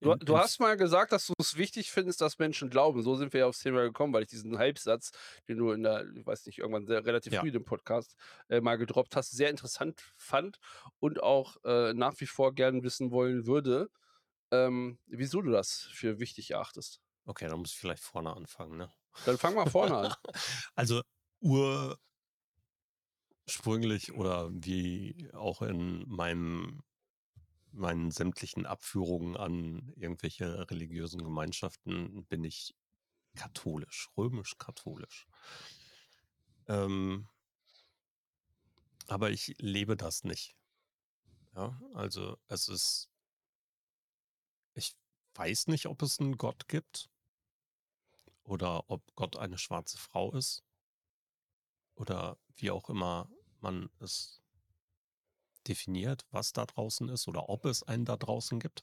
Du 0.02 0.14
du 0.14 0.36
hast 0.38 0.60
mal 0.60 0.76
gesagt, 0.78 1.12
dass 1.12 1.26
du's 1.26 1.56
wichtig 1.58 1.90
findest, 1.90 2.22
dass 2.22 2.38
Menschen 2.38 2.70
glauben. 2.70 3.02
So 3.02 3.16
sind 3.16 3.32
wir 3.34 3.40
ja 3.40 3.46
aufs 3.46 3.58
Thema 3.60 3.82
gekommen, 3.82 4.14
weil 4.14 4.22
ich 4.22 4.28
diesen 4.30 4.56
Halbsatz, 4.58 5.10
den 5.48 5.58
du 5.58 5.72
in 5.72 5.82
der 5.82 6.06
ich 6.16 6.26
weiß 6.26 6.46
nicht, 6.46 6.58
irgendwann 6.58 6.86
sehr 6.86 7.04
relativ 7.04 7.34
Ja. 7.34 7.40
früh 7.40 7.50
dem 7.50 7.64
Podcast, 7.64 8.14
äh, 8.48 8.60
mal 8.62 8.76
gedroppt 8.78 9.14
hast, 9.16 9.30
sehr 9.32 9.50
interessant 9.50 10.00
fand 10.16 10.58
und 11.00 11.22
auch, 11.22 11.56
äh, 11.64 11.92
nach 11.92 12.14
wie 12.20 12.26
vor 12.26 12.54
gern 12.54 12.82
wissen 12.82 13.10
wollen 13.10 13.46
würde, 13.46 13.90
ähm, 14.52 14.98
wieso 15.06 15.42
du 15.42 15.50
das 15.50 15.88
für 15.92 16.20
wichtig 16.20 16.52
erachtest. 16.52 17.00
Okay, 17.26 17.48
dann 17.48 17.58
muss 17.60 17.72
ich 17.72 17.78
vielleicht 17.78 18.02
vorne 18.02 18.34
anfangen, 18.34 18.76
ne? 18.76 18.90
Dann 19.24 19.38
fang 19.38 19.54
mal 19.54 19.66
vorne 19.66 19.96
an. 19.96 20.14
Also, 20.76 21.02
ur 21.40 21.98
sprünglich 23.48 24.12
oder 24.12 24.50
wie 24.52 25.28
auch 25.32 25.62
in 25.62 26.08
meinem 26.08 26.82
meinen 27.72 28.10
sämtlichen 28.10 28.66
Abführungen 28.66 29.36
an 29.36 29.92
irgendwelche 29.96 30.70
religiösen 30.70 31.22
Gemeinschaften 31.22 32.24
bin 32.26 32.44
ich 32.44 32.74
katholisch, 33.36 34.08
römisch-katholisch. 34.16 35.26
Ähm 36.68 37.26
aber 39.08 39.30
ich 39.30 39.54
lebe 39.58 39.96
das 39.96 40.24
nicht. 40.24 40.54
Ja, 41.54 41.80
also 41.94 42.36
es 42.48 42.68
ist 42.68 43.06
ich 44.76 44.94
weiß 45.34 45.66
nicht, 45.68 45.86
ob 45.86 46.02
es 46.02 46.18
'n 46.20 46.36
Gott 46.36 46.68
gibt 46.68 47.08
oder 48.46 48.88
ob 48.90 49.02
Gott 49.16 49.36
eine 49.36 49.58
schwarze 49.58 49.98
Frau 49.98 50.32
ist 50.32 50.60
oder 51.98 52.38
wie 52.56 52.70
auch 52.70 52.88
immer 52.90 53.28
man 53.60 53.90
es 54.00 54.40
definiert, 55.68 56.26
was 56.30 56.52
da 56.52 56.66
draußen 56.66 57.08
ist 57.08 57.28
oder 57.28 57.48
ob 57.48 57.64
es 57.66 57.82
einen 57.82 58.04
da 58.04 58.16
draußen 58.16 58.60
gibt. 58.60 58.82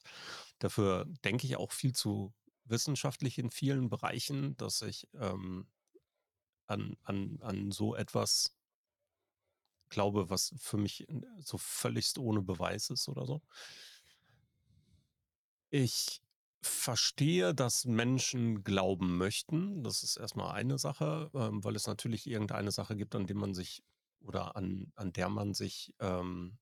Dafür 0.58 1.06
denke 1.24 1.46
ich 1.46 1.56
auch 1.56 1.72
viel 1.72 1.94
zu 1.94 2.32
wissenschaftlich 2.64 3.38
in 3.38 3.50
vielen 3.50 3.88
Bereichen, 3.88 4.56
dass 4.56 4.82
ich, 4.82 5.08
ähm, 5.14 5.66
an 6.66 6.96
an 7.04 7.38
an 7.42 7.72
so 7.72 7.94
etwas 7.94 8.54
glaube, 9.88 10.30
was 10.30 10.54
für 10.58 10.76
mich 10.76 11.06
so 11.42 11.58
völligst 11.58 12.18
ohne 12.18 12.42
Beweis 12.42 12.90
ist 12.90 13.08
oder 13.08 13.26
so. 13.26 13.40
Ich 15.70 16.22
verstehe, 16.62 17.54
dass 17.54 17.84
Menschen 17.84 18.64
glauben 18.64 19.16
möchten. 19.16 19.82
Das 19.84 20.02
ist 20.02 20.16
erst 20.16 20.36
mal 20.36 20.50
eine 20.52 20.78
Sache, 20.78 21.30
ähm, 21.34 21.62
weil 21.64 21.76
es 21.76 21.86
natürlich 21.86 22.26
irgendeine 22.26 22.70
Sache 22.72 22.96
gibt, 22.96 23.14
an 23.14 23.26
dem 23.26 23.38
man 23.38 23.54
sich 23.54 23.82
oder 24.20 24.56
an 24.56 24.92
an 24.96 25.12
der 25.12 25.28
man 25.28 25.54
sich, 25.54 25.94
ähm, 26.00 26.58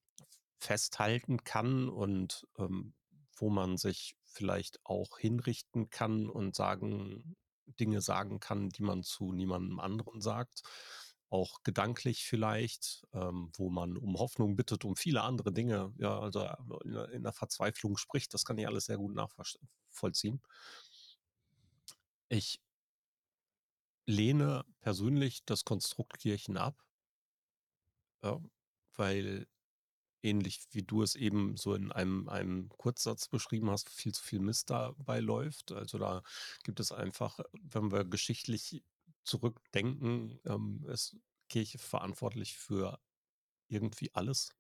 festhalten 0.59 1.45
kann 1.45 1.89
und, 1.89 2.47
ähm, 2.59 2.95
wo 3.37 3.51
man 3.51 3.77
sich 3.77 4.17
vielleicht 4.25 4.81
auch 4.85 5.19
hinrichten 5.19 5.91
kann 5.91 6.29
und 6.31 6.55
sagen 6.57 7.37
Dinge 7.81 8.01
sagen 8.01 8.41
kann, 8.41 8.69
die 8.71 8.83
man 8.83 9.03
zu 9.03 9.33
niemandem 9.33 9.81
anderen 9.81 10.21
sagt, 10.21 10.63
auch 11.29 11.63
gedanklich 11.65 12.25
vielleicht, 12.25 13.07
ähm, 13.13 13.51
wo 13.57 13.71
man 13.71 13.97
um 13.97 14.19
Hoffnung 14.19 14.57
bittet, 14.57 14.85
um 14.85 14.97
viele 14.97 15.23
andere 15.23 15.53
Dinge, 15.53 15.93
ja, 15.99 16.19
also, 16.21 16.41
äh, 16.41 16.55
in 16.85 16.95
in 17.15 17.23
'ner 17.23 17.33
Verzweiflung 17.33 17.97
spricht. 17.97 18.33
Das 18.35 18.45
kann 18.45 18.59
ich 18.59 18.67
alles 18.69 18.87
sehr 18.87 18.97
gut 18.99 19.15
nachverst 19.15 19.59
vollziehen. 19.91 20.41
Ich 22.31 22.59
lehne 24.09 24.65
persönlich 24.81 25.45
das 25.47 25.65
Konstrukt 25.65 26.21
Kirchen 26.21 26.57
ab. 26.57 26.81
Ja, 28.25 28.41
weil 28.97 29.47
ähnlich 30.23 30.61
wie 30.73 30.83
du 30.83 31.03
es 31.03 31.15
eben 31.17 31.57
so 31.57 31.75
in 31.75 31.93
einem 31.93 32.29
einem 32.29 32.69
Kurzsatz 32.71 33.29
beschrieben 33.29 33.71
hast, 33.71 33.89
viel 33.91 34.13
zu 34.15 34.23
viel 34.25 34.41
Mist 34.41 34.71
dabei 34.71 35.21
läuft. 35.21 35.73
Also, 35.73 35.99
da 35.99 36.23
gibt 36.65 36.81
es 36.81 36.93
einfach, 36.93 37.41
wenn 37.61 37.93
wir 37.93 38.05
geschichtlich 38.05 38.85
zurückdenken, 39.25 40.41
ähm, 40.47 40.85
ist 40.89 41.17
Kirche 41.49 41.79
verantwortlich 41.79 42.57
für 42.57 42.99
irgendwie 43.69 44.15
alles. 44.15 44.53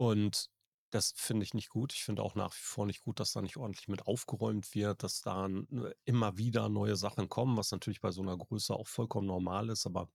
Und 0.00 0.50
das 0.90 1.12
finde 1.16 1.44
ich 1.44 1.54
nicht 1.54 1.68
gut. 1.70 1.92
Ich 1.92 2.04
finde 2.04 2.22
auch 2.22 2.34
nach 2.34 2.52
wie 2.54 2.60
vor 2.62 2.86
nicht 2.86 3.02
gut, 3.02 3.18
dass 3.20 3.32
da 3.32 3.42
nicht 3.42 3.56
ordentlich 3.56 3.88
mit 3.88 4.06
aufgeräumt 4.06 4.74
wird, 4.74 5.02
dass 5.02 5.20
da 5.22 5.46
n 5.46 5.66
immer 6.04 6.36
wieder 6.36 6.68
neue 6.68 6.96
Sachen 6.96 7.28
kommen, 7.28 7.56
was 7.56 7.70
natürlich 7.72 8.00
bei 8.00 8.10
so 8.12 8.22
'ner 8.22 8.36
Größe 8.36 8.74
auch 8.74 8.86
vollkommen 8.88 9.26
normal 9.26 9.70
ist, 9.70 9.86
aber 9.86 10.08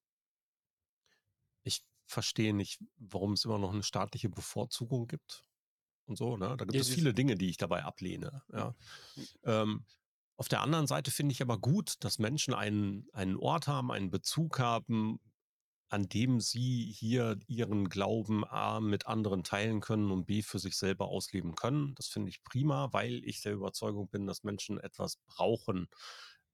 ich 1.66 1.82
verstehe 2.10 2.54
nicht, 2.54 2.82
warum 2.98 3.34
es 3.34 3.46
immer 3.46 3.60
noch 3.60 3.74
'ne 3.74 3.84
staatliche 3.84 4.30
Bevorzugung 4.30 5.08
gibt 5.08 5.46
und 6.08 6.18
so, 6.18 6.38
ne? 6.38 6.56
Da 6.58 6.66
gibt 6.66 6.80
Ja, 6.80 6.82
es 6.82 6.90
viele 6.90 7.14
Dinge, 7.14 7.36
die 7.38 7.50
ich 7.50 7.58
dabei 7.58 7.84
ablehne, 7.84 8.44
ja. 8.52 8.76
hm. 9.18 9.26
Ähm, 9.44 9.86
auf 10.38 10.50
der 10.50 10.62
anderen 10.62 10.88
Seite 10.88 11.12
finde 11.12 11.34
ich 11.34 11.42
aber 11.42 11.60
gut, 11.60 11.96
dass 12.02 12.20
Menschen 12.20 12.54
einen 12.54 13.08
einen 13.14 13.38
Ort 13.38 13.68
haben, 13.68 13.92
einen 13.92 14.12
Bezug 14.12 14.60
haben, 14.60 15.20
an 15.90 16.08
dem 16.10 16.40
sie 16.42 16.92
hier 16.98 17.40
ihren 17.48 17.90
Glauben 17.90 18.46
A 18.46 18.80
mit 18.82 19.08
anderen 19.08 19.44
teilen 19.44 19.82
können 19.82 20.12
und 20.12 20.26
B 20.28 20.42
für 20.44 20.60
sich 20.60 20.78
selber 20.78 21.08
ausleben 21.10 21.56
können. 21.56 21.96
Das 21.96 22.08
finde 22.10 22.30
ich 22.30 22.44
prima, 22.44 22.94
weil 22.94 23.24
ich 23.26 23.42
der 23.42 23.54
Überzeugung 23.54 24.10
bin, 24.10 24.28
dass 24.28 24.44
Menschen 24.44 24.80
etwas 24.80 25.18
brauchen, 25.28 25.88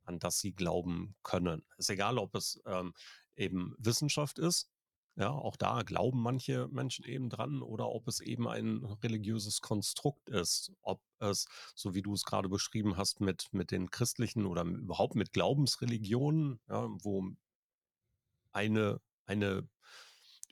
an 0.03 0.19
das 0.19 0.39
sie 0.39 0.53
glauben 0.53 1.15
können. 1.23 1.65
Ist 1.77 1.89
egal, 1.89 2.17
ob 2.17 2.35
es, 2.35 2.61
ähm, 2.65 2.93
eben 3.35 3.75
Wissenschaft 3.79 4.39
ist, 4.39 4.69
ja, 5.17 5.29
auch 5.31 5.55
da 5.57 5.83
glauben 5.83 6.21
manche 6.21 6.67
Menschen 6.69 7.05
eben 7.05 7.29
dran 7.29 7.61
oder 7.61 7.89
ob 7.89 8.07
es 8.07 8.19
eben 8.21 8.47
ein 8.49 8.83
religiöses 9.03 9.61
Konstrukt 9.61 10.29
ist. 10.29 10.71
Ob 10.81 11.01
es, 11.19 11.47
so 11.75 11.95
wie 11.95 12.01
du 12.01 12.13
es 12.13 12.23
grade 12.25 12.49
beschrieben 12.49 12.97
hast, 12.97 13.21
mit 13.21 13.47
mit 13.53 13.71
den 13.71 13.89
christlichen 13.91 14.45
oder 14.45 14.63
überhaupt 14.63 15.15
mit 15.15 15.33
Glaubensreligionen, 15.33 16.59
ja, 16.69 16.87
wo 17.03 17.29
eine 18.53 19.01
eine 19.25 19.67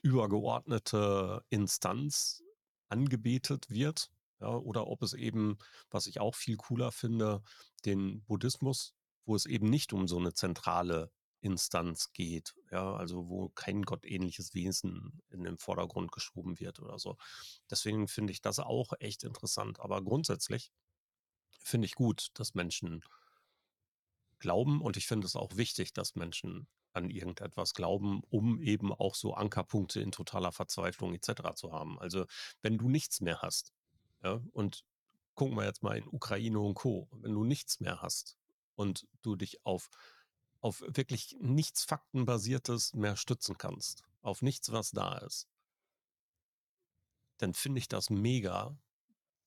übergeordnete 0.02 1.44
Instanz 1.50 2.42
angebetet 2.88 3.70
wird, 3.70 4.10
ja, 4.40 4.48
oder 4.48 4.86
ob 4.88 5.02
es 5.02 5.14
eben, 5.14 5.58
was 5.90 6.06
ich 6.08 6.20
auch 6.20 6.34
viel 6.34 6.56
cooler 6.56 6.92
finde, 6.92 7.42
den 7.86 8.24
Buddhismus, 8.24 8.94
wo 9.26 9.36
es 9.36 9.46
eben 9.46 9.70
nicht 9.70 9.92
um 9.94 10.08
so 10.08 10.20
'ne 10.20 10.34
zentrale 10.34 11.10
Instanz 11.44 12.12
geht, 12.12 12.54
ja, 12.72 12.94
also 12.94 13.28
wo 13.28 13.50
kein 13.50 13.82
gottähnliches 13.82 14.54
Wesen 14.54 15.22
in 15.28 15.44
den 15.44 15.58
Vordergrund 15.58 16.10
geschoben 16.10 16.58
wird 16.58 16.80
oder 16.80 16.98
so. 16.98 17.18
Deswegen 17.70 18.08
finde 18.08 18.32
ich 18.32 18.40
das 18.40 18.58
auch 18.58 18.94
echt 18.98 19.24
interessant. 19.24 19.78
Aber 19.78 20.02
grundsätzlich 20.02 20.72
finde 21.60 21.84
ich 21.86 21.94
gut, 21.94 22.28
dass 22.34 22.54
Menschen 22.54 23.04
glauben 24.38 24.80
und 24.80 24.96
ich 24.96 25.06
finde 25.06 25.26
es 25.26 25.36
auch 25.36 25.56
wichtig, 25.56 25.92
dass 25.92 26.14
Menschen 26.14 26.66
an 26.92 27.10
irgendetwas 27.10 27.74
glauben, 27.74 28.22
um 28.30 28.58
eben 28.60 28.92
auch 28.92 29.14
so 29.14 29.34
Ankerpunkte 29.34 30.00
in 30.00 30.12
totaler 30.12 30.52
Verzweiflung 30.52 31.12
et 31.14 31.24
cetera 31.24 31.54
zu 31.54 31.72
haben. 31.72 31.98
Also, 31.98 32.24
wenn 32.62 32.78
du 32.78 32.88
nichts 32.88 33.20
mehr 33.20 33.42
hast, 33.42 33.74
ja, 34.22 34.40
und 34.52 34.84
gucken 35.34 35.56
wir 35.56 35.64
jetzt 35.64 35.82
mal 35.82 35.98
in 35.98 36.08
Ukraine 36.08 36.60
und 36.60 36.74
Co. 36.74 37.08
Wenn 37.12 37.34
du 37.34 37.44
nichts 37.44 37.80
mehr 37.80 38.00
hast 38.00 38.38
und 38.76 39.06
du 39.22 39.36
dich 39.36 39.66
auf 39.66 39.90
auf 40.64 40.82
wirklich 40.86 41.36
nichts 41.40 41.84
Faktenbasiertes 41.84 42.94
mehr 42.94 43.16
stützen 43.16 43.58
kannst, 43.58 44.02
auf 44.22 44.42
nichts, 44.42 44.72
was 44.72 44.90
da 44.90 45.18
ist 45.18 45.48
dann 47.38 47.54
finde 47.54 47.78
ich 47.78 47.88
das 47.88 48.10
mega, 48.10 48.76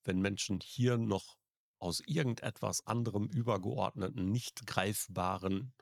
wenn 0.03 0.19
Menschen 0.21 0.59
hier 0.59 0.97
noch 0.97 1.37
aus 1.79 2.01
irgendetwas 2.01 2.85
anderem 2.85 3.27
übergeordneten, 3.27 4.31
nicht 4.31 4.65
greifbaren 4.65 5.73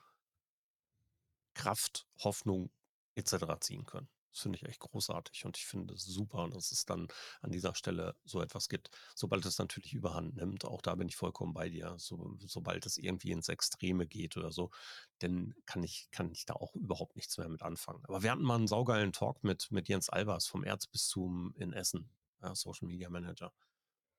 Kraft, 1.54 2.08
Hoffnung 2.20 2.70
et 3.16 3.28
cetera 3.28 3.60
ziehen 3.62 3.86
können. 3.86 4.10
Das 4.36 4.42
finde 4.42 4.58
ich 4.58 4.66
echt 4.66 4.82
großartig 4.82 5.46
und 5.46 5.56
ich 5.58 5.66
finde 5.66 5.94
es 5.94 6.04
super, 6.04 6.50
dass 6.50 6.74
es 6.74 6.84
dann 6.84 7.08
an 7.42 7.52
dieser 7.52 7.74
Stelle 7.74 8.18
so 8.26 8.42
etwas 8.42 8.68
gibt. 8.68 8.90
Sobald 9.16 9.46
es 9.46 9.58
natürlich 9.60 9.94
Überhand 9.94 10.36
nimmt, 10.36 10.66
auch 10.66 10.82
da 10.82 10.94
bin 10.96 11.08
ich 11.08 11.16
vollkommen 11.16 11.54
bei 11.54 11.70
dir, 11.70 11.96
so, 11.98 12.36
sobald 12.40 12.86
es 12.86 12.98
irgendwie 12.98 13.32
ins 13.32 13.48
Extreme 13.48 14.06
geht 14.06 14.36
oder 14.36 14.52
so, 14.52 14.72
dann 15.20 15.56
kann 15.66 15.84
ich, 15.84 16.10
kann 16.12 16.30
ich 16.32 16.46
da 16.46 16.54
auch 16.54 16.76
überhaupt 16.76 17.16
nichts 17.16 17.38
mehr 17.38 17.48
mit 17.48 17.62
anfangen. 17.62 18.04
Aber 18.04 18.24
wir 18.24 18.32
hatten 18.32 18.44
mal 18.44 18.56
einen 18.56 18.68
saugeilen 18.68 19.14
Talk 19.14 19.42
mit, 19.46 19.72
mit 19.72 19.88
Jens 19.88 20.10
Albers 20.10 20.48
vom 20.48 20.66
Erzbistum 20.66 21.54
in 21.56 21.72
Essen, 21.72 22.10
ja, 22.42 22.54
Social 22.56 22.90
Media 22.90 23.10
Manager. 23.10 23.54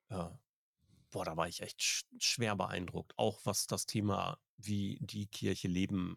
Ja. 0.08 0.40
Boah, 1.10 1.26
da 1.26 1.36
war 1.36 1.46
ich 1.46 1.60
echt 1.60 1.82
sch 1.82 2.06
schwer 2.18 2.56
beeindruckt, 2.56 3.12
auch 3.18 3.40
was 3.44 3.66
das 3.66 3.84
Thema, 3.84 4.38
wie 4.56 4.96
die 5.02 5.26
Kirche 5.26 5.68
leben 5.68 6.16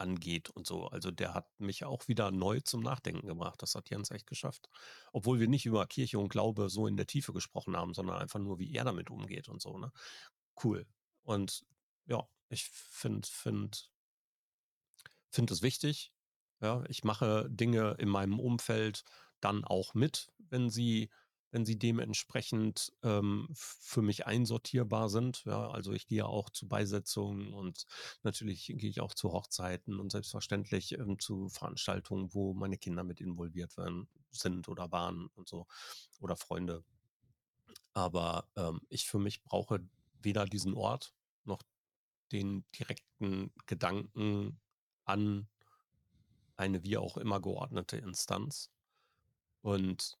angeht 0.00 0.50
und 0.50 0.66
so. 0.66 0.86
Also 0.88 1.10
der 1.10 1.34
hat 1.34 1.48
mich 1.58 1.84
auch 1.84 2.08
wieder 2.08 2.30
neu 2.30 2.60
zum 2.60 2.80
Nachdenken 2.80 3.26
gebracht. 3.26 3.62
Das 3.62 3.74
hat 3.74 3.90
Jens 3.90 4.10
echt 4.10 4.26
geschafft. 4.26 4.68
Obwohl 5.12 5.40
wir 5.40 5.48
nicht 5.48 5.66
über 5.66 5.86
Kirche 5.86 6.18
und 6.18 6.28
Glaube 6.28 6.68
so 6.70 6.86
in 6.86 6.96
der 6.96 7.06
Tiefe 7.06 7.32
gesprochen 7.32 7.76
haben, 7.76 7.94
sondern 7.94 8.18
einfach 8.18 8.40
nur, 8.40 8.58
wie 8.58 8.72
er 8.74 8.84
damit 8.84 9.10
umgeht 9.10 9.48
und 9.48 9.60
so. 9.62 9.78
Ne? 9.78 9.92
Cool. 10.62 10.86
Und 11.22 11.64
ja, 12.06 12.26
ich 12.48 12.64
finde, 12.64 13.28
finde, 13.28 13.78
finde 15.30 15.54
es 15.54 15.62
wichtig. 15.62 16.12
Ja, 16.60 16.84
ich 16.88 17.04
mache 17.04 17.48
Dinge 17.48 17.96
in 17.98 18.08
meinem 18.08 18.38
Umfeld 18.38 19.04
dann 19.40 19.64
auch 19.64 19.94
mit, 19.94 20.30
wenn 20.38 20.68
sie 20.68 21.10
wenn 21.50 21.64
sie 21.64 21.78
dementsprechend 21.78 22.92
ähm, 23.02 23.48
für 23.52 24.02
mich 24.02 24.26
einsortierbar 24.26 25.08
sind. 25.08 25.44
Ja, 25.44 25.70
also 25.70 25.92
ich 25.92 26.06
gehe 26.06 26.26
auch 26.26 26.50
zu 26.50 26.68
Beisetzungen 26.68 27.52
und 27.52 27.86
natürlich 28.22 28.66
gehe 28.66 28.90
ich 28.90 29.00
auch 29.00 29.14
zu 29.14 29.32
Hochzeiten 29.32 29.98
und 29.98 30.10
selbstverständlich 30.10 30.92
ähm, 30.92 31.18
zu 31.18 31.48
Veranstaltungen, 31.48 32.32
wo 32.34 32.54
meine 32.54 32.78
Kinder 32.78 33.04
mit 33.04 33.20
involviert 33.20 33.76
werden, 33.76 34.08
sind 34.30 34.68
oder 34.68 34.92
waren 34.92 35.28
und 35.34 35.48
so 35.48 35.66
oder 36.20 36.36
Freunde. 36.36 36.84
Aber 37.94 38.48
ähm, 38.56 38.80
ich 38.88 39.08
für 39.08 39.18
mich 39.18 39.42
brauche 39.42 39.80
weder 40.22 40.44
diesen 40.44 40.74
Ort 40.74 41.12
noch 41.44 41.62
den 42.30 42.64
direkten 42.78 43.52
Gedanken 43.66 44.60
an 45.04 45.48
eine 46.56 46.84
wie 46.84 46.98
auch 46.98 47.16
immer 47.16 47.40
geordnete 47.40 47.96
Instanz. 47.96 48.70
Und 49.62 50.19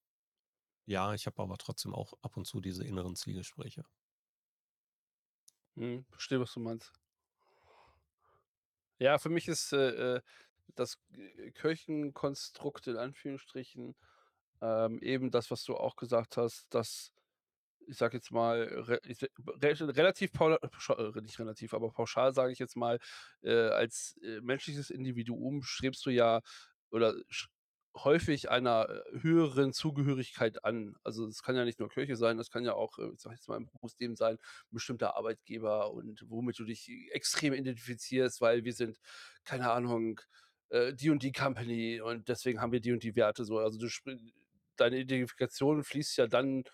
ja, 0.90 1.14
ich 1.14 1.26
habe 1.26 1.40
aber 1.42 1.56
trotzdem 1.56 1.94
auch 1.94 2.14
ab 2.22 2.36
und 2.36 2.46
zu 2.46 2.60
diese 2.60 2.84
inneren 2.84 3.14
Zwiegespräche. 3.16 3.84
Mhm, 5.76 6.04
verstehe, 6.10 6.40
was 6.40 6.52
du 6.54 6.60
meinst. 6.60 6.92
Ja, 8.98 9.18
für 9.18 9.30
mich 9.30 9.48
ist, 9.48 9.72
äh, 9.72 10.16
äh, 10.16 10.20
das 10.74 10.98
äh, 11.12 11.50
Kirchenkonstrukt 11.52 12.86
in 12.86 12.96
Anführungsstrichen, 12.96 13.96
ähm, 14.60 15.00
eben 15.02 15.30
das, 15.30 15.50
was 15.50 15.64
du 15.64 15.76
auch 15.76 15.96
gesagt 15.96 16.36
hast, 16.36 16.66
dass 16.74 17.12
ich 17.88 17.96
sage 17.98 18.18
jetzt 18.18 18.32
mal, 18.32 18.62
re 18.62 19.00
relativ 19.96 20.30
äh, 20.40 21.20
nicht 21.22 21.38
relativ, 21.40 21.74
aber 21.74 21.90
pauschal 21.92 22.34
sage 22.34 22.52
ich 22.52 22.58
jetzt 22.60 22.76
mal, 22.76 22.98
äh, 23.42 23.52
als, 23.70 24.16
äh, 24.22 24.40
menschliches 24.42 24.90
Individuum 24.90 25.62
strebst 25.62 26.06
du 26.06 26.10
ja 26.10 26.40
oder 26.90 27.14
häufig 27.96 28.50
einer, 28.50 28.88
äh, 28.88 29.20
höheren 29.22 29.72
Zugehörigkeit 29.72 30.64
an. 30.64 30.94
Also, 31.04 31.26
es 31.26 31.42
kann 31.42 31.56
ja 31.56 31.64
nicht 31.64 31.80
nur 31.80 31.88
Kirche 31.90 32.16
sein, 32.16 32.36
das 32.38 32.50
kann 32.50 32.64
ja 32.64 32.74
auch, 32.74 32.98
äh, 32.98 33.10
ich 33.14 33.20
sage 33.20 33.34
jetzt 33.36 33.48
mal, 33.48 33.56
im 33.58 33.66
Berufsleben 33.66 34.16
sein, 34.16 34.36
'n 34.36 34.38
bestimmter 34.74 35.16
Arbeitgeber 35.16 35.92
und 35.92 36.24
womit 36.28 36.58
du 36.58 36.64
dich 36.64 36.90
extrem 37.12 37.52
identifizierst, 37.54 38.40
weil 38.40 38.64
wir 38.64 38.72
sind, 38.74 38.98
keine 39.44 39.70
Ahnung, 39.72 40.20
äh, 40.70 40.94
die 40.94 41.10
und 41.10 41.22
die 41.22 41.32
Company 41.32 42.00
und 42.00 42.28
deswegen 42.28 42.60
haben 42.60 42.72
wir 42.72 42.80
die 42.80 42.92
und 42.92 43.02
die 43.02 43.16
Werte 43.16 43.44
so. 43.44 43.58
Also, 43.58 43.78
du 43.78 43.88
deine 44.76 44.98
Identifikation 44.98 45.84
fließt 45.84 46.16
ja 46.18 46.26
dann 46.26 46.64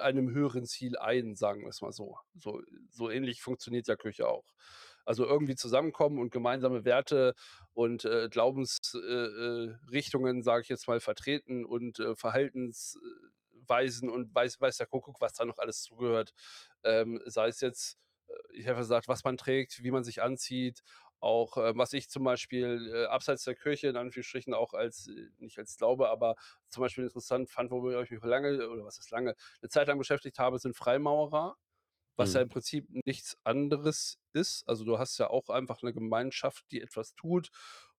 einem 0.00 0.30
höheren 0.30 0.64
Ziel 0.66 0.96
ein, 0.98 1.36
sagen 1.36 1.62
wir 1.62 1.68
es 1.68 1.82
mal 1.82 1.92
so. 1.92 2.18
So 2.38 2.62
so 2.90 3.10
ähnlich 3.10 3.42
funktioniert 3.42 3.88
ja 3.88 3.96
Kirche 3.96 4.28
auch. 4.28 4.44
Also, 5.04 5.26
irgendwie 5.26 5.56
zusammenkommen 5.56 6.18
und 6.20 6.30
gemeinsame 6.30 6.84
Werte 6.84 7.34
und, 7.74 8.04
äh, 8.04 8.28
Glaubensrichtungen, 8.30 10.36
äh, 10.36 10.40
äh, 10.40 10.42
sage 10.42 10.62
ich 10.62 10.68
jetzt 10.68 10.86
mal, 10.88 11.00
vertreten 11.00 11.64
und, 11.64 11.98
äh, 12.00 12.14
Verhaltensweisen 12.16 14.08
und 14.10 14.34
weiß 14.34 14.60
weiß 14.60 14.76
der 14.78 14.86
Kuckuck, 14.86 15.20
was 15.20 15.32
da 15.34 15.44
noch 15.44 15.58
alles 15.58 15.82
zugehört. 15.82 16.32
Ähm, 16.84 17.20
sei 17.26 17.48
es 17.48 17.60
jetzt, 17.60 17.98
äh, 18.28 18.32
ich 18.58 18.68
habe 18.68 18.78
gesagt, 18.78 19.08
was 19.08 19.24
man 19.24 19.36
trägt, 19.36 19.82
wie 19.82 19.90
man 19.90 20.04
sich 20.04 20.22
anzieht, 20.22 20.80
auch, 21.20 21.56
äh, 21.56 21.72
was 21.76 21.92
ich 21.92 22.08
zum 22.10 22.24
Beispiel, 22.24 22.90
äh, 22.94 23.04
abseits 23.06 23.44
der 23.44 23.54
Kirche 23.54 23.88
in 23.88 23.96
Anführungsstrichen 23.96 24.54
auch 24.54 24.74
als 24.74 25.06
äh, 25.08 25.28
nicht 25.38 25.58
als 25.58 25.76
Glaube, 25.76 26.08
aber 26.10 26.34
zum 26.68 26.80
Beispiel 26.82 27.04
interessant 27.04 27.48
fand, 27.50 27.70
worüber 27.70 28.02
ich 28.02 28.10
mich 28.10 28.22
lange 28.24 28.68
oder 28.68 28.84
was 28.84 28.98
heißt 28.98 29.10
lange, 29.12 29.34
'ne 29.62 29.68
Zeit 29.68 29.86
lang 29.88 29.98
beschäftigt 29.98 30.38
habe, 30.40 30.58
sind 30.58 30.76
Freimaurer, 30.76 31.56
was 32.16 32.32
ja 32.34 32.40
Mhm. 32.40 32.42
im 32.42 32.48
Prinzip 32.50 32.86
nichts 33.06 33.36
anderes 33.44 34.18
ist. 34.32 34.64
Also, 34.68 34.84
du 34.84 34.98
hast 34.98 35.18
ja 35.18 35.28
auch 35.30 35.48
einfach 35.50 35.82
'ne 35.82 35.92
Gemeinschaft, 35.94 36.64
die 36.72 36.80
etwas 36.82 37.14
tut, 37.14 37.50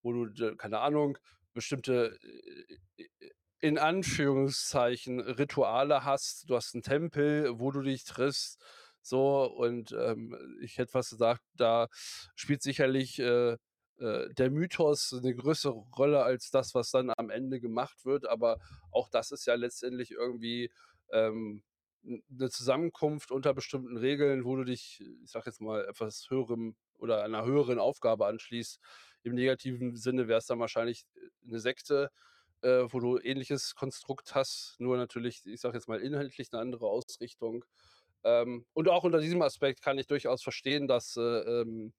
wo 0.03 0.13
du 0.13 0.55
keine 0.57 0.79
Ahnung, 0.79 1.17
bestimmte, 1.53 2.19
äh, 2.23 2.77
äh, 3.03 3.07
äh, 3.19 3.29
in 3.61 3.77
Anführungszeichen 3.79 5.19
Rituale 5.21 6.03
hast. 6.05 6.49
Du 6.49 6.55
hast 6.55 6.75
'n 6.75 6.81
Tempel, 6.83 7.59
wo 7.59 7.71
du 7.71 7.81
dich 7.81 8.03
triffst, 8.05 8.61
so 9.01 9.45
und, 9.45 9.91
ähm, 9.93 10.35
ich 10.61 10.77
hätte 10.77 10.91
fast 10.91 11.11
gesagt, 11.11 11.43
da 11.55 11.87
spielt 12.35 12.61
sicherlich, 12.63 13.19
äh, 13.19 13.57
äh, 13.99 14.29
der 14.35 14.51
Mythos 14.51 15.11
'ne 15.13 15.35
größere 15.35 15.73
Rolle 15.97 16.23
als 16.23 16.51
das, 16.51 16.75
was 16.75 16.91
dann 16.91 17.11
am 17.17 17.29
Ende 17.29 17.59
gemacht 17.61 18.05
wird, 18.05 18.27
aber 18.27 18.57
auch 18.91 19.09
das 19.09 19.31
ist 19.31 19.45
ja 19.47 19.55
letztendlich 19.55 20.11
irgendwie, 20.11 20.71
ähm, 21.11 21.63
'n 22.05 22.23
'ne 22.29 22.49
Zusammenkunft 22.49 23.31
unter 23.31 23.53
bestimmten 23.53 23.97
Regeln, 23.97 24.45
wo 24.45 24.55
du 24.55 24.63
dich, 24.65 25.01
ich 25.23 25.31
sage 25.31 25.47
jetzt 25.47 25.61
mal, 25.61 25.85
etwas 25.85 26.29
Höherem 26.29 26.75
oder 26.99 27.23
einer 27.23 27.45
höheren 27.45 27.79
Aufgabe 27.79 28.27
anschließt. 28.27 28.79
Im 29.23 29.35
negativen 29.35 29.95
Sinne 29.95 30.27
wäre 30.27 30.39
es 30.39 30.45
dann 30.47 30.59
wahrscheinlich, 30.59 31.05
äh, 31.15 31.29
'ne 31.43 31.59
Sekte, 31.59 32.09
äh, 32.61 32.85
wo 32.91 32.99
du 32.99 33.19
ähnliches 33.19 33.75
Konstrukt 33.75 34.35
hast, 34.35 34.75
nur 34.79 34.97
natürlich, 34.97 35.45
ich 35.45 35.61
sage 35.61 35.77
jetzt 35.77 35.87
mal, 35.89 36.01
inhaltlich 36.01 36.51
'ne 36.51 36.59
andere 36.59 36.87
Ausrichtung. 36.87 37.65
Ähm, 38.23 38.65
und 38.73 38.89
auch 38.89 39.03
unter 39.05 39.19
diesem 39.21 39.41
Aspekt 39.43 39.81
kann 39.83 39.97
ich 39.99 40.07
durchaus 40.07 40.43
verstehen, 40.43 40.87
dass, 40.87 41.17
äh, 41.17 41.21
ähm 41.21 41.93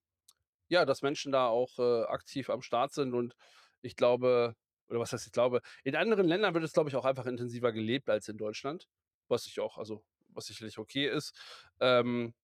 ja, 0.71 0.85
dass 0.87 1.03
Menschen 1.03 1.33
da 1.33 1.49
auch, 1.49 1.79
äh, 1.79 2.05
aktiv 2.07 2.51
am 2.51 2.63
Start 2.63 2.93
sind 2.95 3.15
und 3.15 3.35
ich 3.83 3.97
glaube 3.97 4.55
oder 4.89 5.01
was 5.01 5.13
heißt 5.15 5.27
ich 5.27 5.33
glaube, 5.33 5.61
in 5.85 5.97
anderen 5.97 6.27
Ländern 6.29 6.55
wird 6.55 6.65
es, 6.65 6.73
glaube 6.75 6.91
ich, 6.91 6.97
auch 6.97 7.05
einfach 7.07 7.27
intensiver 7.27 7.73
gelebt 7.73 8.11
als 8.11 8.29
in 8.29 8.37
Deutschland, 8.39 8.87
was 9.29 9.47
ich 9.47 9.61
auch 9.61 9.79
also, 9.79 10.05
was 10.29 10.47
sicherlich 10.47 10.79
okay 10.79 11.09
ist. 11.09 11.35
Ähm, 11.81 12.35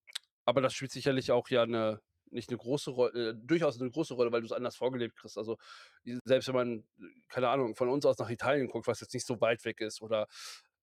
aber 0.45 0.61
das 0.61 0.73
spielt 0.73 0.91
sicherlich 0.91 1.31
auch 1.31 1.49
ja 1.49 1.65
'ne 1.65 2.01
nicht 2.31 2.51
'ne 2.51 2.57
große 2.57 2.91
Roll 2.91 3.15
äh, 3.17 3.33
durchaus 3.47 3.79
'ne 3.79 3.89
große 3.91 4.13
Rolle, 4.15 4.31
weil 4.31 4.41
du's 4.41 4.51
anders 4.53 4.75
vorgelebt 4.77 5.17
kriegst. 5.17 5.37
Also, 5.37 5.57
selbst 6.25 6.47
wenn 6.49 6.55
man, 6.55 6.85
keine 7.29 7.49
Ahnung, 7.49 7.75
von 7.75 7.89
uns 7.89 8.05
aus 8.05 8.17
nach 8.19 8.29
Italien 8.29 8.67
guckt, 8.69 8.87
was 8.87 9.01
jetzt 9.01 9.13
nicht 9.13 9.27
so 9.27 9.41
weit 9.41 9.65
weg 9.65 9.81
ist 9.81 10.01
oder, 10.01 10.27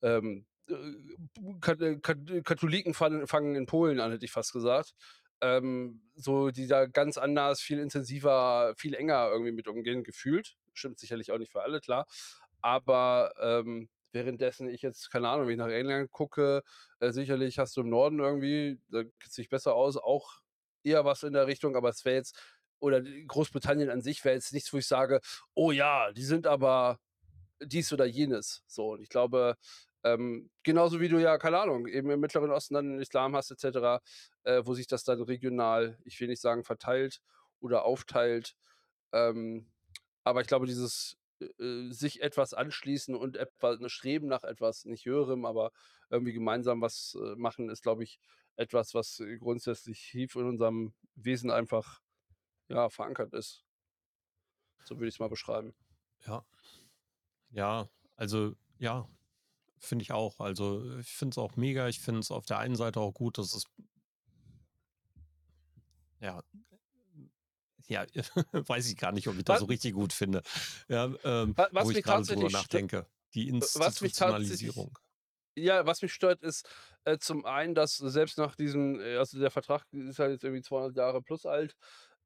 ähm, 0.02 0.46
äh, 0.68 0.74
äh, 0.74 1.98
Kat 2.02 2.20
Katholiken 2.44 2.94
fangen 2.94 3.26
fangen 3.28 3.56
in 3.56 3.66
Polen 3.66 4.00
an, 4.00 4.12
hätte 4.12 4.24
ich 4.26 4.32
fast 4.32 4.52
gesagt. 4.52 4.94
Ähm, 5.42 6.02
so, 6.16 6.50
die 6.50 6.66
da 6.68 6.86
ganz 6.86 7.18
anders, 7.18 7.60
viel 7.62 7.78
intensiver, 7.80 8.74
viel 8.76 8.94
enger 8.94 9.30
irgendwie 9.32 9.52
mit 9.52 9.68
umgehen, 9.68 10.04
gefühlt. 10.04 10.56
Stimmt 10.74 10.98
sicherlich 11.00 11.32
auch 11.32 11.38
nicht 11.38 11.52
für 11.52 11.62
alle, 11.62 11.80
klar. 11.80 12.06
Aber, 12.62 13.32
ähm, 13.40 13.88
währenddessen 14.12 14.68
ich 14.68 14.82
jetzt, 14.82 15.10
keine 15.10 15.28
Ahnung, 15.28 15.46
wenn 15.46 15.52
ich 15.54 15.58
nach 15.58 15.68
England 15.68 16.10
gucke, 16.12 16.62
äh, 17.00 17.12
sicherlich 17.12 17.58
hast 17.58 17.76
du 17.76 17.82
im 17.82 17.90
Norden 17.90 18.18
irgendwie, 18.20 18.80
da 18.90 19.02
kennt's 19.04 19.34
sich 19.34 19.48
besser 19.48 19.74
aus, 19.74 19.96
auch 19.96 20.40
eher 20.84 21.04
was 21.04 21.22
in 21.22 21.32
der 21.34 21.46
Richtung, 21.46 21.76
aber 21.76 21.90
es 21.90 22.04
wäre 22.04 22.16
jetzt 22.16 22.36
oder 22.80 23.02
Großbritannien 23.02 23.90
an 23.90 24.02
sich 24.02 24.24
wäre 24.24 24.34
jetzt 24.36 24.52
nichts, 24.52 24.72
wo 24.72 24.78
ich 24.78 24.86
sage: 24.86 25.20
„Oh 25.54 25.72
ja, 25.72 26.12
die 26.12 26.22
sind 26.24 26.46
aber 26.46 27.00
dies 27.60 27.92
oder 27.92 28.06
jenes“, 28.06 28.62
so. 28.66 28.92
Und 28.92 29.02
ich 29.02 29.08
glaube, 29.08 29.56
ähm, 30.04 30.50
genauso 30.62 31.00
wie 31.00 31.08
du 31.08 31.18
ja, 31.18 31.38
keine 31.38 31.58
Ahnung, 31.60 31.86
eben 31.88 32.10
im 32.10 32.20
Mittleren 32.20 32.50
Osten 32.50 32.74
dann 32.74 32.90
den 32.90 33.00
Islam 33.00 33.34
hast 33.36 33.50
et 33.50 33.58
cetera, 33.60 34.00
äh, 34.44 34.62
wo 34.64 34.74
sich 34.74 34.86
das 34.86 35.04
dann 35.04 35.20
regional, 35.22 35.98
ich 36.04 36.20
will 36.20 36.28
nicht 36.28 36.40
sagen 36.40 36.64
verteilt 36.64 37.20
oder 37.60 37.84
aufteilt. 37.84 38.54
Ähm, 39.12 39.72
aber 40.24 40.42
ich 40.42 40.48
glaube, 40.48 40.66
dieses, 40.66 41.17
äh, 41.40 41.44
äh, 41.62 41.92
sich 41.92 42.22
etwas 42.22 42.54
anschließen 42.54 43.14
und 43.14 43.36
etwa 43.36 43.74
'ne 43.76 43.88
Streben 43.90 44.28
nach 44.28 44.44
etwas 44.44 44.84
nicht 44.84 45.06
Höherem, 45.06 45.44
aber 45.46 45.72
irgendwie 46.10 46.32
gemeinsam 46.32 46.80
was, 46.80 47.16
äh, 47.20 47.36
machen, 47.36 47.68
ist, 47.70 47.82
glaube 47.82 48.04
ich, 48.04 48.18
etwas, 48.56 48.94
was, 48.94 49.22
grundsätzlich 49.38 50.00
tief 50.10 50.34
in 50.36 50.44
unserem 50.46 50.94
Wesen 51.14 51.50
einfach, 51.50 52.00
ja, 52.68 52.90
verankert 52.90 53.34
ist. 53.34 53.64
So 54.84 54.96
würde 54.98 55.08
ich's 55.08 55.20
mal 55.20 55.28
beschreiben. 55.28 55.74
Ja. 56.26 56.44
Ja, 57.50 57.88
also 58.16 58.54
ja. 58.78 59.08
finde 59.80 60.02
ich 60.04 60.12
auch. 60.12 60.40
Also, 60.40 60.98
ich 60.98 61.08
finde 61.12 61.32
es 61.34 61.38
auch 61.38 61.56
mega. 61.56 61.88
Ich 61.88 62.00
finde 62.00 62.20
es 62.20 62.30
auf 62.32 62.46
der 62.46 62.58
einen 62.58 62.76
Seite 62.76 63.00
auch 63.00 63.14
gut, 63.14 63.38
dass 63.38 63.54
es 63.54 63.64
ja, 66.20 66.42
ja, 67.88 68.06
weiß 68.52 68.90
ich 68.90 68.96
gar 68.96 69.12
nicht, 69.12 69.28
ob 69.28 69.36
ich 69.36 69.44
das 69.44 69.54
Was 69.54 69.60
so 69.60 69.66
richtig 69.66 69.94
gut 69.94 70.12
finde. 70.12 70.42
Ja, 70.88 71.04
ähm, 71.24 71.56
wa 71.56 71.68
wo 71.70 71.76
was 71.76 71.88
ich 71.90 71.96
mich 71.96 72.04
grade 72.04 72.26
drüber 72.26 72.50
nachdenke. 72.50 73.06
Die 73.34 73.52
was 73.52 73.76
Institutionalisierung. 73.76 74.98
ja, 75.56 75.84
was 75.86 76.02
mich 76.02 76.12
stört, 76.12 76.42
ist, 76.42 76.68
äh, 77.04 77.18
zum 77.18 77.44
einen, 77.44 77.74
dass 77.74 77.96
selbst 77.96 78.38
nach 78.38 78.54
diesem 78.54 79.00
äh, 79.00 79.16
also 79.16 79.38
der 79.38 79.50
Vertrag 79.50 79.84
ist 79.92 80.18
halt 80.18 80.32
jetzt 80.32 80.44
irgendwie 80.44 80.62
200 80.62 80.96
Jahre 80.96 81.22
plus 81.22 81.46
alt, 81.46 81.76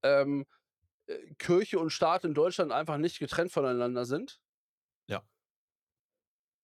ähm, 0.03 0.44
äh, 1.07 1.18
Kirche 1.38 1.79
und 1.79 1.90
Staat 1.90 2.25
in 2.25 2.35
Deutschland 2.35 2.72
einfach 2.72 2.98
nicht 2.98 3.18
getrennt 3.18 3.53
voneinander 3.53 4.05
sind. 4.05 4.40
Ja. 5.09 5.22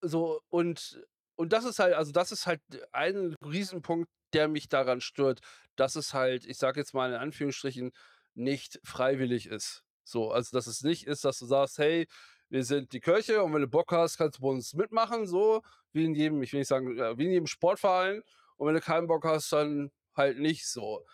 So, 0.00 0.40
und 0.48 1.04
und 1.36 1.52
das 1.52 1.64
ist 1.64 1.78
halt 1.78 1.94
also 1.94 2.12
das 2.12 2.32
ist 2.32 2.46
halt 2.46 2.60
ein 2.92 3.34
Riesenpunkt, 3.44 4.10
der 4.32 4.48
mich 4.48 4.68
daran 4.68 5.00
stört, 5.00 5.40
dass 5.76 5.96
es 5.96 6.14
halt, 6.14 6.44
ich 6.46 6.58
sage 6.58 6.80
jetzt 6.80 6.94
mal 6.94 7.10
in 7.10 7.18
Anführungsstrichen, 7.18 7.92
nicht 8.34 8.80
freiwillig 8.84 9.46
ist. 9.46 9.84
So, 10.04 10.30
also 10.32 10.56
dass 10.56 10.66
es 10.66 10.82
nicht 10.82 11.06
ist, 11.06 11.24
dass 11.24 11.38
du 11.38 11.46
sagst: 11.46 11.78
„Hey, 11.78 12.06
wir 12.48 12.64
sind 12.64 12.92
die 12.92 13.00
Kirche 13.00 13.42
und 13.42 13.52
wenn 13.54 13.62
du 13.62 13.68
Bock 13.68 13.92
hast, 13.92 14.16
kannst 14.18 14.38
du 14.38 14.42
bei 14.42 14.48
uns 14.48 14.74
mitmachen“, 14.74 15.26
so 15.26 15.62
wie 15.92 16.04
in 16.04 16.14
jedem 16.14 16.42
ich 16.42 16.52
will 16.52 16.60
nicht 16.60 16.68
sagen, 16.68 16.96
wie 17.18 17.24
in 17.26 17.30
jedem 17.32 17.46
Sportverein 17.46 18.22
und 18.56 18.66
wenn 18.68 18.74
du 18.74 18.80
keinen 18.80 19.06
Bock 19.08 19.24
hast, 19.24 19.52
dann 19.52 19.90
halt 20.16 20.38
nicht 20.38 20.66
so. 20.68 21.04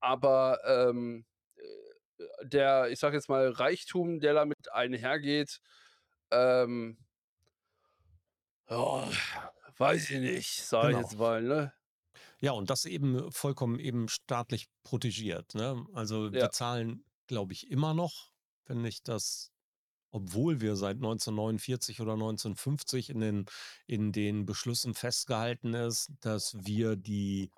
Aber, 0.00 0.60
ähm, 0.66 1.26
äh, 1.56 1.62
der, 2.44 2.90
ich 2.90 2.98
sage 3.00 3.16
jetzt 3.16 3.28
mal, 3.28 3.50
Reichtum, 3.50 4.20
der 4.20 4.34
damit 4.34 4.72
einhergeht, 4.72 5.60
ähm 6.32 6.98
ja, 8.68 9.08
weiß 9.76 10.10
ich 10.10 10.18
nicht, 10.20 10.62
sage 10.64 10.92
ich 10.92 10.98
Genau. 10.98 11.00
jetzt 11.00 11.18
mal, 11.18 11.42
ne? 11.42 11.72
Ja, 12.40 12.52
und 12.52 12.70
das 12.70 12.84
eben 12.84 13.32
vollkommen 13.32 13.80
eben 13.80 14.08
staatlich 14.08 14.68
protegiert, 14.84 15.54
ne? 15.54 15.84
Also, 15.92 16.30
wir 16.38 16.38
Ja. 16.40 16.50
zahlen, 16.50 17.04
glaube 17.26 17.52
ich, 17.52 17.68
immer 17.70 17.94
noch, 17.94 18.30
wenn 18.66 18.84
ich 18.84 19.02
das 19.02 19.50
obwohl 20.12 20.60
wir 20.62 20.76
seit 20.76 21.00
1949 21.00 22.00
oder 22.00 22.16
1950 22.16 23.10
in 23.10 23.20
den 23.20 23.46
in 23.86 24.12
den 24.12 24.46
Beschlüssen 24.46 24.94
festgehalten 24.94 25.74
ist, 25.74 26.12
dass 26.20 26.54
wir 26.66 26.96
die 26.96 27.50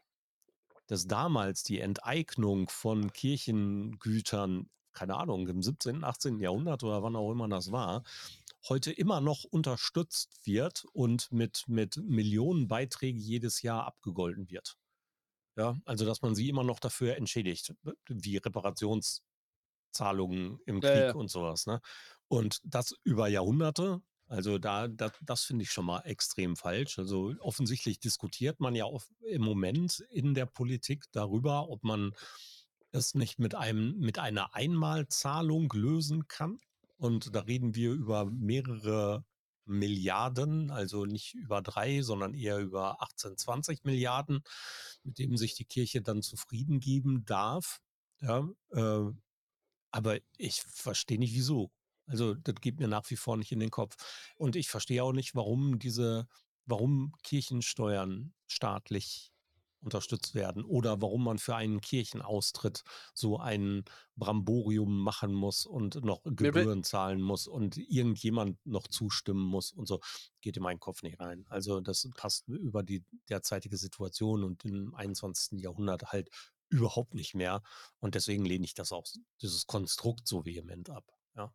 dass 0.88 1.06
damals 1.06 1.62
die 1.64 1.80
Enteignung 1.80 2.68
von 2.68 3.12
Kirchengütern, 3.12 4.70
keine 4.92 5.16
Ahnung, 5.16 5.48
im 5.48 5.62
17., 5.62 6.04
18. 6.04 6.42
Jahrhundert 6.44 6.82
oder 6.84 7.02
wann 7.02 7.16
auch 7.16 7.32
immer 7.32 7.48
das 7.48 7.72
war, 7.72 8.02
heute 8.68 8.92
immer 8.92 9.20
noch 9.20 9.44
unterstützt 9.44 10.38
wird 10.44 10.84
und 10.92 11.30
mit 11.32 11.64
mit 11.68 11.96
Millionenbeiträgen 11.96 13.20
jedes 13.20 13.62
Jahr 13.62 13.86
abgegolten 13.86 14.50
wird. 14.50 14.76
Ja, 15.56 15.76
also, 15.84 16.04
dass 16.06 16.22
man 16.22 16.34
sie 16.34 16.48
immer 16.48 16.64
noch 16.64 16.80
dafür 16.80 17.16
entschädigt, 17.16 17.74
wie 18.08 18.36
Reparationszahlungen 18.38 19.24
im 20.66 20.82
Ja, 20.82 20.90
Krieg 20.90 21.14
ja. 21.14 21.14
und 21.14 21.28
so 21.30 21.42
was, 21.42 21.66
ne? 21.66 21.80
Und 22.28 22.60
das 22.64 22.94
über 23.04 23.28
Jahrhunderte. 23.28 24.00
Also, 24.28 24.58
da 24.58 24.86
da 24.88 25.10
das 25.22 25.42
finde 25.44 25.64
ich 25.64 25.72
schon 25.72 25.86
mal 25.86 26.00
extrem 26.02 26.56
falsch. 26.56 26.98
Also, 26.98 27.34
offensichtlich 27.40 27.98
diskutiert 28.00 28.60
man 28.60 28.74
ja 28.76 28.86
im 29.20 29.42
Moment 29.42 30.00
in 30.10 30.34
der 30.34 30.46
Politik 30.46 31.06
darüber, 31.12 31.68
ob 31.68 31.82
man 31.84 32.12
es 32.92 33.14
nicht 33.14 33.38
mit 33.40 33.54
einem 33.54 33.98
mit 33.98 34.18
einer 34.18 34.54
Einmalzahlung 34.54 35.72
lösen 35.74 36.28
kann. 36.28 36.58
Und 37.00 37.34
da 37.34 37.40
reden 37.40 37.74
wir 37.74 37.92
über 37.92 38.26
mehrere 38.26 39.24
Milliarden, 39.64 40.70
also 40.70 41.06
nicht 41.06 41.34
über 41.34 41.62
3, 41.62 42.02
sondern 42.02 42.34
eher 42.34 42.58
über 42.58 43.00
18, 43.02 43.36
20.000.000.000, 43.36 44.42
mit 45.04 45.18
dem 45.18 45.36
sich 45.36 45.54
die 45.54 45.64
Kirche 45.64 46.02
dann 46.02 46.22
zufrieden 46.22 46.78
geben 46.78 47.24
darf, 47.24 47.80
ja? 48.20 48.46
Äh, 48.72 49.12
aber 49.92 50.18
ich 50.36 50.60
verstehe 50.62 51.18
nicht, 51.18 51.34
wieso. 51.34 51.70
Also, 52.06 52.34
das 52.34 52.56
geht 52.60 52.78
mir 52.80 52.88
nach 52.88 53.08
wie 53.10 53.16
vor 53.16 53.36
nicht 53.36 53.52
in 53.52 53.60
den 53.60 53.70
Kopf. 53.70 53.96
Und 54.36 54.56
ich 54.56 54.68
verstehe 54.68 55.02
auch 55.02 55.12
nicht, 55.12 55.34
warum 55.34 55.78
diese 55.78 56.28
warum 56.66 57.12
Kirchensteuern 57.22 58.34
staatlich 58.46 59.32
unterstützt 59.80 60.34
werden 60.34 60.64
oder 60.64 61.00
warum 61.00 61.24
man 61.24 61.38
für 61.38 61.56
einen 61.56 61.80
Kirchenaustritt 61.80 62.82
so 63.14 63.38
ein 63.38 63.84
Bramborium 64.16 65.02
machen 65.02 65.32
muss 65.32 65.66
und 65.66 66.04
noch 66.04 66.22
Gebühren 66.24 66.84
zahlen 66.84 67.20
muss 67.20 67.46
und 67.46 67.76
irgendjemand 67.76 68.64
noch 68.66 68.86
zustimmen 68.88 69.44
muss 69.44 69.72
und 69.72 69.86
so. 69.86 70.00
Geht 70.40 70.56
in 70.56 70.62
meinen 70.62 70.80
Kopf 70.80 71.02
nicht 71.02 71.20
rein. 71.20 71.46
Also, 71.48 71.80
das 71.80 72.08
passt 72.16 72.48
über 72.48 72.82
die 72.82 73.04
derzeitige 73.28 73.76
Situation 73.76 74.44
und 74.44 74.64
im 74.64 74.94
21. 74.94 75.60
Jahrhundert 75.60 76.12
halt 76.12 76.30
überhaupt 76.68 77.14
nicht 77.14 77.34
mehr. 77.34 77.62
Und 77.98 78.14
deswegen 78.14 78.44
lehne 78.44 78.64
ich 78.64 78.74
das 78.74 78.92
auch 78.92 79.06
dieses 79.40 79.66
Konstrukt 79.66 80.28
so 80.28 80.44
vehement 80.44 80.90
ab, 80.90 81.04
ja. 81.36 81.52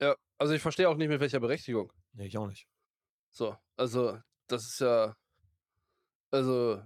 Ja, 0.00 0.16
also, 0.38 0.54
ich 0.54 0.62
verstehe 0.62 0.88
auch 0.88 0.96
nicht, 0.96 1.08
mit 1.08 1.20
welcher 1.20 1.40
Berechtigung. 1.40 1.92
Ne, 2.14 2.26
ich 2.26 2.36
auch 2.38 2.46
nicht. 2.48 2.66
So, 3.30 3.56
also, 3.76 4.18
das 4.48 4.64
ist 4.64 4.80
ja 4.80 5.16
also 6.34 6.82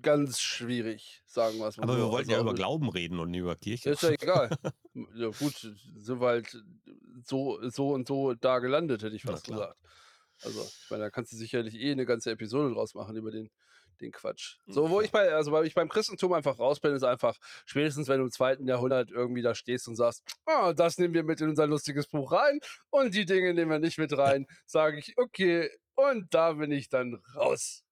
ganz 0.00 0.40
schwierig, 0.40 1.22
sagen 1.26 1.58
wir's 1.60 1.76
mal 1.76 1.84
Aber 1.84 1.96
wir 1.96 2.10
wollten 2.10 2.30
Also 2.30 2.30
ja 2.30 2.38
über 2.40 2.54
Glauben 2.54 2.88
reden 2.88 3.18
und 3.18 3.30
nicht 3.30 3.40
über 3.40 3.56
Kirche. 3.56 3.90
Ist 3.90 4.02
ja 4.02 4.10
egal. 4.10 4.52
Ja 5.14 5.28
gut, 5.28 5.56
sind 5.56 6.20
wir 6.20 6.26
halt 6.26 6.54
so 7.24 7.58
so 7.70 7.92
und 7.94 8.06
so 8.06 8.34
da 8.34 8.58
gelandet, 8.58 9.02
hätte 9.02 9.16
ich 9.16 9.24
fast 9.24 9.46
gesagt. 9.46 9.78
Also, 10.42 10.70
ich 10.82 10.90
meine, 10.90 11.04
da 11.04 11.10
kannst 11.10 11.32
du 11.32 11.36
sicherlich 11.36 11.74
eh 11.76 11.94
'ne 11.94 12.04
ganze 12.04 12.30
Episode 12.30 12.74
draus 12.74 12.94
machen 12.94 13.16
über 13.16 13.30
den 13.30 13.48
den 14.02 14.12
Quatsch. 14.12 14.58
Hm, 14.66 14.74
So, 14.74 14.90
wo 14.90 15.00
ich 15.00 15.10
bei 15.12 15.32
also, 15.32 15.50
weil 15.52 15.64
ich 15.66 15.74
beim 15.74 15.88
Christentum 15.88 16.32
einfach 16.34 16.58
raus 16.58 16.80
bin, 16.80 16.94
ist 16.94 17.04
einfach 17.04 17.38
spätestens, 17.64 18.08
wenn 18.08 18.18
du 18.18 18.24
im 18.26 18.30
2. 18.32 18.66
Jahrhundert 18.68 19.10
irgendwie 19.10 19.40
da 19.42 19.54
stehst 19.54 19.88
und 19.88 19.96
sagst: 19.96 20.22
„Ah, 20.46 20.74
das 20.74 20.98
nehmen 20.98 21.14
wir 21.14 21.22
mit 21.24 21.40
in 21.40 21.48
unser 21.50 21.66
lustiges 21.66 22.06
Buch 22.08 22.32
rein 22.32 22.60
und 22.90 23.14
die 23.14 23.24
Dinge 23.24 23.54
nehmen 23.54 23.70
wir 23.70 23.78
nicht 23.78 23.98
mit 23.98 24.16
rein“, 24.18 24.46
sage 24.66 24.98
ich: 24.98 25.14
„Okay“, 25.16 25.70
und 25.94 26.34
da 26.34 26.52
bin 26.54 26.70
ich 26.72 26.88
dann 26.90 27.14
raus. 27.34 27.82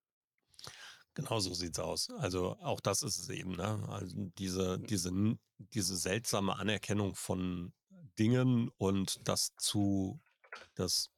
Genau 1.17 1.41
so 1.41 1.53
sieht's 1.55 1.79
aus. 1.79 2.09
Also, 2.11 2.57
auch 2.61 2.81
das 2.81 3.03
ist 3.03 3.19
es 3.19 3.29
eben, 3.31 3.53
ne? 3.57 3.87
Also, 3.89 4.17
diese 4.39 4.75
Hm. 4.75 4.87
diese 4.87 5.13
diese 5.59 5.97
seltsame 5.97 6.57
Anerkennung 6.57 7.15
von 7.15 7.73
Dingen 8.19 8.71
und 8.79 9.21
das 9.29 9.55
zu 9.57 10.21
das 10.75 11.11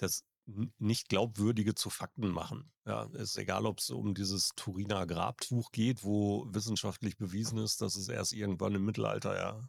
das 0.00 0.24
N 0.46 0.72
Nicht-Glaubwürdige 0.78 1.74
zu 1.74 1.88
Fakten 1.90 2.28
machen. 2.28 2.70
Ja, 2.86 3.04
ist 3.14 3.38
egal, 3.38 3.64
ob's 3.66 3.90
um 3.90 4.14
dieses 4.14 4.50
Turiner 4.56 5.06
Grabtuch 5.06 5.70
geht, 5.72 6.04
wo 6.04 6.46
wissenschaftlich 6.52 7.16
bewiesen 7.16 7.58
ist, 7.58 7.80
dass 7.80 7.96
es 7.96 8.08
erst 8.08 8.32
irgendwann 8.34 8.74
im 8.74 8.84
Mittelalter, 8.84 9.36
ja, 9.36 9.68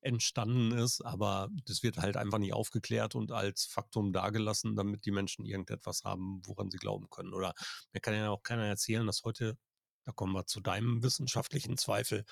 entstanden 0.00 0.72
ist, 0.72 1.00
aber 1.02 1.48
das 1.66 1.82
wird 1.82 1.98
halt 1.98 2.16
einfach 2.16 2.38
nicht 2.38 2.52
aufgeklärt 2.54 3.14
und 3.14 3.32
als 3.32 3.64
Faktum 3.66 4.12
dagelassen, 4.12 4.76
damit 4.76 5.04
die 5.06 5.10
Menschen 5.10 5.44
irgendetwas 5.44 6.04
haben, 6.04 6.40
woran 6.46 6.70
sie 6.70 6.78
glauben 6.78 7.08
können. 7.10 7.34
Oder 7.34 7.54
mir 7.92 8.00
kann 8.00 8.14
ja 8.14 8.30
auch 8.30 8.42
keiner 8.42 8.66
erzählen, 8.66 9.06
dass 9.06 9.22
heute 9.24 9.56
da 10.04 10.12
kommen 10.12 10.32
wir 10.32 10.46
zu 10.46 10.60
deinem 10.60 11.02
wissenschaftlichen 11.02 11.76
Zweifel 11.76 12.24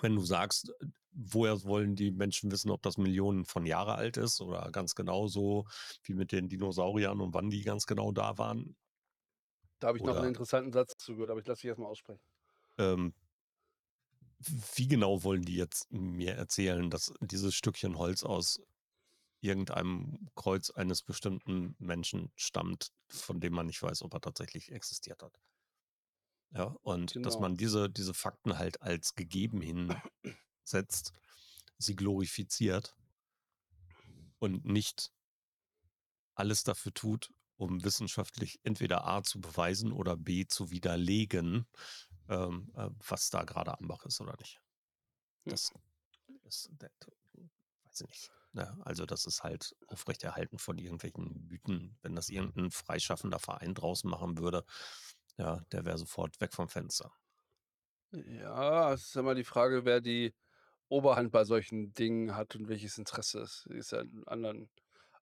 wenn 0.00 0.14
du 0.16 0.22
sagst, 0.24 0.72
woher 1.12 1.62
wollen 1.64 1.96
die 1.96 2.10
Menschen 2.10 2.50
wissen, 2.50 2.70
ob 2.70 2.82
das 2.82 2.98
Millionen 2.98 3.44
von 3.46 3.64
Jahre 3.66 3.94
alt 3.94 4.16
ist 4.18 4.40
oder 4.40 4.70
ganz 4.70 4.94
genauso 4.94 5.66
wie 6.02 6.14
mit 6.14 6.32
den 6.32 6.48
Dinosauriern 6.48 7.20
und 7.20 7.34
wann 7.34 7.50
die 7.50 7.62
ganz 7.62 7.86
genau 7.86 8.12
da 8.12 8.36
waren? 8.38 8.76
Da 9.78 9.88
habe 9.88 9.96
ich 9.96 10.04
noch 10.04 10.18
'n 10.18 10.22
Oder 10.22 10.26
interessanten 10.26 10.70
Satz 10.70 10.92
zu 10.98 11.14
gehört, 11.14 11.30
aber 11.30 11.40
ich 11.40 11.46
lasse 11.46 11.62
dich 11.62 11.68
erst 11.68 11.78
mal 11.80 11.86
aussprechen. 11.86 12.20
Ähm 12.78 13.12
wie 14.38 14.88
genau 14.88 15.22
wollen 15.24 15.42
die 15.42 15.56
jetzt 15.56 15.90
mir 15.90 16.34
erzählen, 16.34 16.90
dass 16.90 17.12
dieses 17.20 17.54
Stückchen 17.54 17.96
Holz 17.98 18.22
aus 18.22 18.60
irgendeinem 19.40 20.30
Kreuz 20.34 20.70
eines 20.70 21.02
bestimmten 21.02 21.76
Menschen 21.78 22.32
stammt, 22.36 22.92
von 23.10 23.40
dem 23.40 23.54
man 23.54 23.66
nicht 23.66 23.82
weiß, 23.82 24.02
ob 24.02 24.14
er 24.14 24.20
tatsächlich 24.20 24.72
existiert 24.72 25.22
hat? 25.22 25.38
Ja, 26.50 26.74
und 26.82 27.24
dass 27.24 27.38
Genau. 27.38 27.38
man 27.38 27.56
diese 27.56 27.88
diese 27.90 28.14
Fakten 28.14 28.58
halt 28.58 28.80
als 28.82 29.14
gegeben 29.14 29.60
hinsetzt, 29.60 31.12
sie 31.78 31.96
glorifiziert 31.96 32.96
und 34.38 34.64
nicht 34.64 35.12
alles 36.34 36.62
dafür 36.64 36.92
tut, 36.94 37.30
um 37.56 37.82
wissenschaftlich 37.84 38.60
entweder 38.62 39.06
A 39.06 39.22
zu 39.22 39.40
beweisen 39.40 39.92
oder 39.92 40.16
B 40.16 40.46
zu 40.46 40.70
widerlegen, 40.70 41.66
ähm, 42.28 42.72
äh, 42.76 42.90
was 43.08 43.30
da 43.30 43.44
grade 43.44 43.78
am 43.78 43.88
Bach 43.88 44.04
ist 44.06 44.20
oder 44.20 44.36
nicht. 44.38 44.60
Hm. 45.46 45.52
Das 45.52 45.72
ist 46.44 46.70
das 46.78 47.10
weiß 47.84 48.00
ich 48.02 48.08
nicht, 48.08 48.32
ne? 48.52 48.78
Also, 48.84 49.06
das 49.06 49.26
ist 49.26 49.42
halt 49.44 49.76
Aufrechterhalten 49.88 50.58
von 50.58 50.78
irgendwelchen 50.78 51.46
Mythen. 51.48 51.98
Wenn 52.02 52.14
das 52.16 52.28
irgend 52.30 52.56
'n 52.56 52.70
freischaffender 52.70 53.38
Verein 53.40 53.74
draus 53.74 54.04
machen 54.04 54.38
würde, 54.38 54.64
ja, 55.38 55.60
der 55.72 55.84
wäre 55.86 55.98
sofort 55.98 56.40
weg 56.40 56.54
vom 56.54 56.68
Fenster. 56.68 57.12
Ja, 58.12 58.92
es 58.92 59.08
ist 59.08 59.16
immer 59.16 59.34
die 59.34 59.44
Frage, 59.44 59.84
wer 59.84 60.00
die 60.00 60.34
Oberhand 60.88 61.32
bei 61.32 61.44
solchen 61.44 61.92
Dingen 61.94 62.36
hat 62.36 62.56
und 62.56 62.68
welches 62.68 62.98
Interesse 62.98 63.40
es 63.40 63.66
ist 63.66 63.92
ja 63.92 64.00
in 64.02 64.24
anderen 64.28 64.70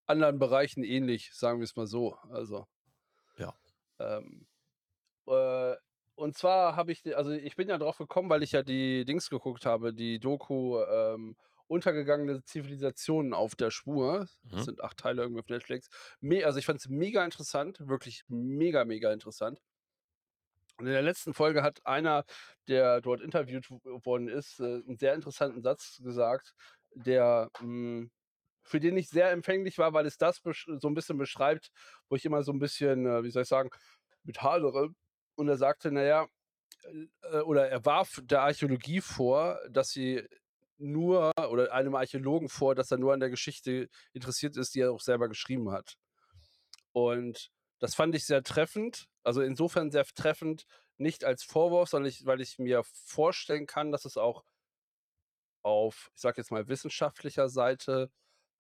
anderen 0.07 0.39
Bereichen 0.39 0.85
ähnlich, 0.85 1.33
sagen 1.35 1.61
wir 1.61 1.65
es 1.65 1.77
mal 1.77 1.87
so. 1.87 2.15
Also. 2.31 2.67
Ja. 3.39 3.55
Ähm, 4.01 4.47
äh, 5.29 5.77
und 6.17 6.37
zwar 6.37 6.77
habe 6.77 6.93
ich 6.93 7.17
also, 7.17 7.31
ich 7.33 7.57
bin 7.57 7.69
ja 7.69 7.79
drauf 7.79 7.99
gekommen, 7.99 8.31
weil 8.31 8.43
ich 8.43 8.53
ja 8.53 8.63
die 8.63 9.05
Dings 9.05 9.31
geguckt 9.31 9.67
habe, 9.67 9.93
die 9.95 10.19
Doku, 10.21 10.81
ähm, 10.83 11.37
„Untergegangene 11.67 12.43
Zivilisationen 12.45 13.33
auf 13.35 13.57
der 13.57 13.71
Spur“. 13.71 14.27
Das 14.45 14.63
Mhm. 14.63 14.65
sind 14.65 14.83
8 14.83 14.99
Teile 14.99 15.23
irgendwie 15.23 15.41
auf 15.41 15.49
Netflix. 15.49 15.89
Me 16.21 16.45
also, 16.47 16.59
ich 16.59 16.67
fand's 16.67 16.89
mega 16.89 17.25
interessant, 17.25 17.79
wirklich 17.89 18.25
mega, 18.29 18.85
mega 18.85 19.13
interessant. 19.13 19.61
Und 20.79 20.87
in 20.87 20.93
der 20.93 21.03
letzten 21.03 21.35
Folge 21.35 21.63
hat 21.63 21.81
einer, 21.87 22.25
der 22.69 23.01
dort 23.01 23.21
interviewt 23.21 23.71
worden 23.71 24.29
ist, 24.29 24.59
äh, 24.61 24.81
'n 24.87 24.97
sehr 24.97 25.15
interessanten 25.15 25.63
Satz 25.63 26.01
gesagt, 26.03 26.55
der, 26.95 27.51
hm 27.59 28.11
für 28.67 28.81
den 28.81 28.97
ich 28.97 29.11
sehr 29.11 29.31
empfänglich 29.31 29.79
war, 29.79 29.93
weil 29.93 30.07
es 30.07 30.19
das 30.19 30.41
so 30.43 30.89
'n 30.89 30.95
bisschen 30.95 31.19
beschreibt, 31.19 31.71
wo 32.09 32.17
ich 32.17 32.25
immer 32.25 32.43
so 32.43 32.51
'n 32.53 32.59
bisschen, 32.59 33.07
äh, 33.07 33.23
wie 33.23 33.31
soll 33.31 33.43
ich 33.43 33.49
sagen, 33.49 33.71
mit 34.25 34.43
hadere. 34.43 34.91
Und 35.39 35.49
er 35.49 35.57
sagte: 35.57 35.91
„Na 35.91 36.03
ja“ 36.03 36.27
äh, 37.33 37.41
oder 37.41 37.69
er 37.71 37.85
warf 37.85 38.21
der 38.25 38.43
Archäologie 38.43 39.01
vor, 39.01 39.61
dass 39.71 39.91
sie 39.91 40.27
nur 40.79 41.33
oder 41.51 41.73
einem 41.73 41.95
Archäologen 41.97 42.49
vor, 42.49 42.75
dass 42.75 42.91
er 42.91 42.99
nur 42.99 43.13
an 43.15 43.21
der 43.21 43.31
Geschichte 43.31 43.89
interessiert 44.13 44.57
ist, 44.57 44.75
die 44.75 44.81
er 44.81 44.93
auch 44.93 45.01
selber 45.01 45.29
geschrieben 45.29 45.71
hat. 45.73 45.95
Und 46.93 47.51
das 47.81 47.95
fand 47.95 48.15
ich 48.15 48.27
sehr 48.27 48.43
treffend. 48.45 49.07
Also, 49.25 49.43
insofern 49.43 49.91
sehr 49.91 50.05
treffend, 50.07 50.65
nicht 50.99 51.25
als 51.25 51.45
Vorwurf, 51.45 51.91
sondern 51.91 52.09
ich 52.11 52.27
weil 52.27 52.41
ich 52.41 52.59
mir 52.59 52.83
vorstellen 52.85 53.67
kann, 53.67 53.93
dass 53.93 54.05
es 54.07 54.17
auch 54.19 54.45
auf, 55.65 56.11
ich 56.15 56.21
sage 56.21 56.41
jetzt 56.41 56.51
mal, 56.51 56.69
wissenschaftlicher 56.69 57.49
Seite 57.49 58.11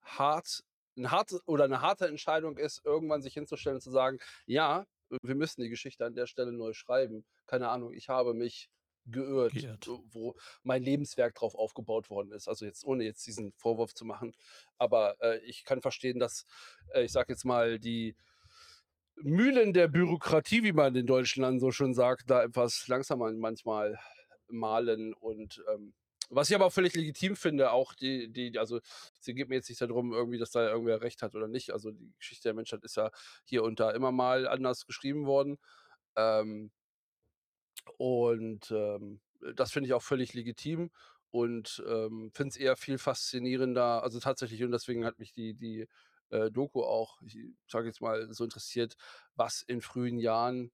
hart 0.02 0.62
'n 0.96 1.10
harte 1.10 1.40
oder 1.46 1.68
'ne 1.68 1.80
harte 1.82 2.06
Entscheidung 2.08 2.56
ist, 2.56 2.80
irgendwann 2.84 3.20
sich 3.22 3.34
hinzustellen 3.34 3.76
und 3.76 3.82
zu 3.82 3.90
sagen: 3.90 4.18
„Ja, 4.46 4.87
wir 5.22 5.35
müssen 5.35 5.62
die 5.62 5.68
Geschichte 5.68 6.05
an 6.05 6.14
der 6.14 6.27
Stelle 6.27 6.53
neu 6.53 6.72
schreiben. 6.72 7.24
Keine 7.46 7.68
Ahnung, 7.70 7.92
ich 7.92 8.09
habe 8.09 8.35
mich 8.35 8.68
geirrt, 9.07 9.53
Geirrt. 9.53 9.88
wo 10.12 10.35
mein 10.62 10.83
Lebenswerk 10.83 11.35
drauf 11.35 11.55
aufgebaut 11.55 12.11
worden 12.11 12.33
ist.“ 12.33 12.48
Also, 12.48 12.64
jetzt 12.66 12.85
ohne 12.85 13.05
jetzt 13.05 13.27
diesen 13.27 13.53
Vorwurf 13.57 13.94
zu 13.94 14.05
machen. 14.05 14.33
Aber, 14.79 15.16
äh, 15.20 15.38
ich 15.44 15.64
kann 15.64 15.81
verstehen, 15.83 16.18
dass, 16.18 16.44
äh, 16.94 17.05
ich 17.05 17.12
sage 17.12 17.33
jetzt 17.33 17.44
mal, 17.44 17.79
die 17.79 18.16
Mühlen 19.16 19.72
der 19.72 19.88
Bürokratie, 19.88 20.62
wie 20.64 20.72
man 20.72 20.94
in 20.96 21.07
Deutschland 21.07 21.61
so 21.61 21.70
schön 21.70 21.94
sagt, 21.94 22.31
da 22.31 22.42
etwas 22.44 22.87
langsamer 22.88 23.33
manchmal 23.33 23.98
mahlen 24.48 25.14
und, 25.14 25.62
ähm 25.72 25.94
was 26.31 26.48
ich 26.48 26.57
aber 26.57 26.64
auch 26.66 26.72
völlig 26.72 26.94
legitim 26.94 27.37
finde, 27.37 27.70
auch 27.70 27.92
die 27.94 28.33
die 28.33 28.59
also, 28.59 28.81
es 29.28 29.34
geht 29.34 29.48
mir 29.48 29.56
jetzt 29.56 29.68
nicht 29.68 29.80
da 29.80 29.87
drum 29.87 30.12
irgendwie, 30.12 30.38
dass 30.38 30.50
da 30.52 30.68
irgendwer 30.68 31.00
recht 31.02 31.22
hat 31.22 31.34
oder 31.34 31.48
nicht. 31.48 31.72
Also, 31.72 31.90
die 31.92 32.12
Geschichte 32.18 32.44
der 32.48 32.54
Menschheit 32.54 32.84
ist 32.84 32.96
ja 32.96 33.10
hier 33.44 33.62
und 33.64 33.80
da 33.80 33.90
immer 33.90 34.12
mal 34.12 34.46
anders 34.48 34.87
geschrieben 34.87 35.26
worden. 35.26 35.58
Ähm 36.16 36.70
und, 37.98 38.70
ähm, 38.70 39.20
das 39.54 39.72
finde 39.72 39.88
ich 39.88 39.92
auch 39.94 40.02
völlig 40.02 40.32
legitim 40.34 40.90
und, 41.30 41.82
ähm, 41.87 42.30
finde 42.34 42.48
es 42.50 42.56
eher 42.56 42.76
viel 42.76 42.98
faszinierender 42.98 44.02
also, 44.02 44.20
tatsächlich 44.20 44.62
und 44.64 44.70
deswegen 44.72 45.04
hat 45.04 45.18
mich 45.18 45.32
die 45.32 45.54
die, 45.54 45.87
äh, 46.30 46.50
Doku 46.50 46.82
auch, 46.82 47.20
ich 47.22 47.38
sage 47.68 47.87
jetzt 47.88 48.00
mal, 48.00 48.32
so 48.32 48.44
interessiert, 48.44 48.94
was 49.34 49.62
in 49.62 49.80
frühen 49.82 50.18
Jahren 50.18 50.72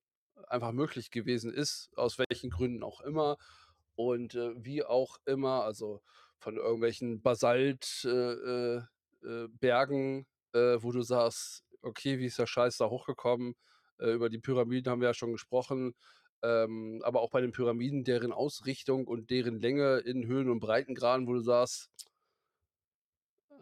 einfach 0.48 0.72
möglich 0.72 1.10
gewesen 1.10 1.52
ist, 1.52 1.90
aus 1.96 2.18
welchen 2.18 2.50
Gründen 2.50 2.82
auch 2.84 3.00
immer 3.00 3.36
und, 3.96 4.34
äh, 4.34 4.52
wie 4.56 4.84
auch 4.84 5.18
immer, 5.26 5.64
also, 5.64 6.02
von 6.40 6.56
irgendwelchen 6.56 7.22
Basalt 7.22 8.02
äh, 8.06 8.08
äh, 8.10 8.82
äh, 9.24 9.48
äh, 10.54 10.82
wo 10.82 10.92
du 10.92 11.02
sagst: 11.02 11.64
„Okay, 11.82 12.18
wie 12.18 12.26
ist 12.26 12.38
der 12.40 12.46
Scheiß 12.48 12.78
da 12.78 12.88
hochgekommen?“ 12.90 13.54
Äh, 14.00 14.12
über 14.12 14.30
die 14.30 14.38
Pyramiden 14.40 14.90
haben 14.90 15.00
wir 15.02 15.08
ja 15.08 15.14
schon 15.14 15.32
gesprochen, 15.32 15.94
ähm, 16.42 17.02
aber 17.04 17.20
auch 17.22 17.30
bei 17.30 17.40
den 17.42 17.52
Pyramiden, 17.52 18.04
deren 18.04 18.32
Ausrichtung 18.32 19.06
und 19.06 19.30
deren 19.30 19.60
Länge 19.60 19.98
in 20.00 20.26
Höhen 20.26 20.50
und 20.50 20.60
Breitengraden, 20.60 21.26
wo 21.28 21.34
du 21.34 21.40
sagst 21.42 21.88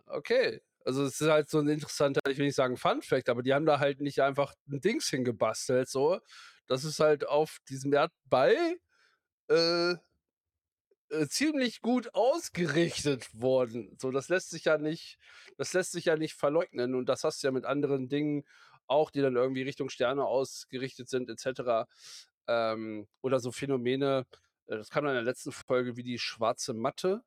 Okay. 0.07 0.61
Also, 0.85 1.05
es 1.05 1.21
ist 1.21 1.29
halt 1.29 1.51
so 1.51 1.59
'n 1.59 1.69
interessanter, 1.69 2.21
ich 2.31 2.39
will 2.39 2.47
nicht 2.47 2.55
sagen 2.55 2.77
Funfact, 2.77 3.29
aber 3.29 3.43
die 3.43 3.53
haben 3.53 3.67
da 3.67 3.79
halt 3.79 4.01
nicht 4.01 4.21
einfach 4.23 4.55
'n 4.71 4.81
Dings 4.81 5.09
hingebastelt 5.09 5.89
so. 5.89 6.21
Das 6.67 6.85
ist 6.85 7.01
halt 7.01 7.27
auf 7.27 7.59
diesem 7.69 7.93
Erdball, 7.93 8.57
äh 9.51 9.97
äh, 11.11 11.27
ziemlich 11.29 11.81
gut 11.83 12.15
ausgerichtet 12.15 13.29
worden. 13.41 13.97
So, 14.01 14.11
das 14.11 14.29
lässt 14.29 14.51
sich 14.51 14.65
ja 14.67 14.79
nicht 14.79 15.19
das 15.59 15.73
lässt 15.73 15.93
sich 15.93 16.07
ja 16.07 16.17
nicht 16.17 16.35
verleugnen 16.35 16.95
und 16.95 17.07
das 17.09 17.25
hast 17.25 17.43
du 17.43 17.49
ja 17.49 17.53
mit 17.53 17.65
anderen 17.67 18.09
Dingen 18.09 18.45
auch, 18.87 19.11
die 19.11 19.21
dann 19.23 19.37
irgendwie 19.37 19.63
Richtung 19.63 19.91
Sterne 19.91 20.25
ausgerichtet 20.27 21.09
sind 21.09 21.31
et 21.31 21.41
cetera. 21.41 21.87
Ähm, 22.49 23.09
oder 23.23 23.41
so 23.41 23.53
Phänomene, 23.53 24.27
äh, 24.69 24.77
das 24.77 24.91
kam 24.91 25.05
dann 25.05 25.13
in 25.15 25.25
der 25.25 25.25
letzten 25.33 25.53
Folge 25.53 25.97
wie 25.97 26.03
die 26.05 26.19
Schwarze 26.19 26.75
Matte. 26.75 27.23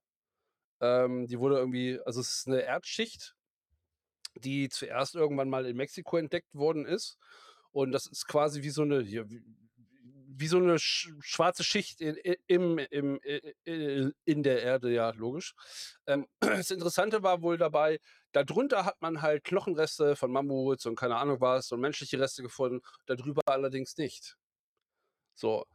Ähm, 0.82 1.28
die 1.28 1.40
wurde 1.40 1.58
irgendwie 1.58 2.00
also, 2.06 2.22
es 2.22 2.30
ist 2.40 2.48
'ne 2.50 2.62
Erdschicht 2.64 3.34
die 4.36 4.70
zuerst 4.70 5.16
irgendwann 5.16 5.50
mal 5.50 5.66
in 5.66 5.76
Mexiko 5.78 6.18
entdeckt 6.18 6.54
worden 6.56 6.86
ist. 6.86 7.18
Und 7.72 7.92
das 7.92 8.08
ist 8.08 8.28
quasi 8.28 8.64
wie 8.64 8.70
so 8.70 8.84
'ne 8.86 9.02
ja, 9.02 9.30
w 9.30 9.40
wie 10.38 10.48
so 10.48 10.60
'ne 10.60 10.80
sch 10.80 11.10
schwarze 11.22 11.64
Schicht 11.64 12.02
in 12.02 12.16
im 12.48 12.78
im 12.80 13.20
i 13.26 13.54
i 13.68 14.12
in 14.26 14.44
der 14.44 14.62
Erde, 14.64 14.92
ja, 14.94 15.12
logisch. 15.12 15.54
Ähm, 16.08 16.28
das 16.42 16.72
Interessante 16.72 17.24
war 17.24 17.42
wohl 17.44 17.58
dabei, 17.58 18.00
da 18.34 18.44
drunter 18.44 18.86
hat 18.86 19.02
man 19.02 19.22
halt 19.22 19.44
Knochenreste 19.44 20.16
von 20.16 20.32
Mammuts 20.32 20.86
und 20.86 20.96
keine 20.96 21.18
Ahnung 21.18 21.42
was 21.42 21.72
und 21.72 21.82
menschliche 21.82 22.20
Reste 22.20 22.44
gefunden, 22.44 22.82
da 23.08 23.16
drüber 23.16 23.42
allerdings 23.48 23.98
nicht. 23.98 24.36
So, 25.40 25.66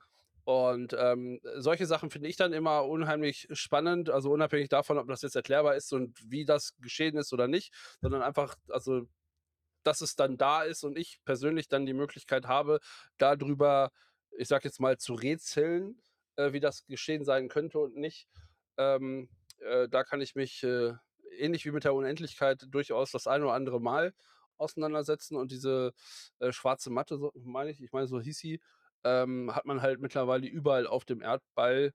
und, 0.45 0.95
ähm, 0.99 1.41
solche 1.57 1.87
Sachen 1.87 2.11
finde 2.11 2.29
ich 2.29 2.37
dann 2.37 2.53
immer 2.53 2.87
unheimlich 2.87 3.49
spannend, 3.53 4.11
also, 4.11 4.31
unabhängig 4.33 4.69
davon, 4.71 4.99
ob 4.99 5.09
das 5.09 5.23
jetzt 5.23 5.37
erklärbar 5.37 5.77
ist 5.77 5.93
und 5.93 6.19
wie 6.31 6.45
das 6.47 6.77
geschehen 6.81 7.17
ist 7.19 7.33
oder 7.33 7.49
nicht, 7.49 7.75
sondern 8.01 8.23
einfach 8.23 8.57
also, 8.71 9.03
dass 9.85 10.01
es 10.03 10.17
dann 10.17 10.37
da 10.39 10.63
ist 10.65 10.85
und 10.85 10.99
ich 10.99 11.21
persönlich 11.25 11.69
dann 11.69 11.87
die 11.87 11.95
Möglichkeit 11.95 12.47
habe, 12.47 12.81
da 13.19 13.37
drüber, 13.37 13.93
ich 14.39 14.49
sage 14.49 14.69
jetzt 14.69 14.81
mal, 14.81 14.99
zu 14.99 15.15
rätseln, 15.15 16.01
äh, 16.37 16.53
wie 16.53 16.61
das 16.61 16.87
geschehen 16.87 17.25
sein 17.25 17.49
könnte 17.49 17.79
und 17.79 17.97
nicht. 17.97 18.29
Ähm, 18.79 19.29
äh, 19.59 19.89
da 19.89 20.05
kann 20.05 20.21
ich 20.21 20.35
mich, 20.35 20.63
äh, 20.63 20.93
ähnlich 21.39 21.65
wie 21.67 21.71
mit 21.73 21.85
der 21.85 21.95
Unendlichkeit 21.95 22.65
durchaus 22.69 23.11
das 23.11 23.27
ein 23.27 23.43
oder 23.43 23.53
andere 23.55 23.81
Mal 23.81 24.15
auseinandersetzen 24.59 25.37
und 25.37 25.51
diese, 25.53 25.93
äh, 26.39 26.53
Schwarze 26.53 26.91
Matte, 26.91 27.19
so 27.19 27.33
meine 27.45 27.71
ich 27.71 27.83
ich 27.83 27.93
meine, 27.93 28.07
so 28.07 28.21
hieß 28.21 28.39
sie, 28.39 28.61
ähm, 29.05 29.55
hat 29.55 29.67
man 29.67 29.83
halt 29.83 30.01
mittlerweile 30.01 30.47
überall 30.47 30.87
auf 30.87 31.05
dem 31.05 31.21
Erdball, 31.23 31.93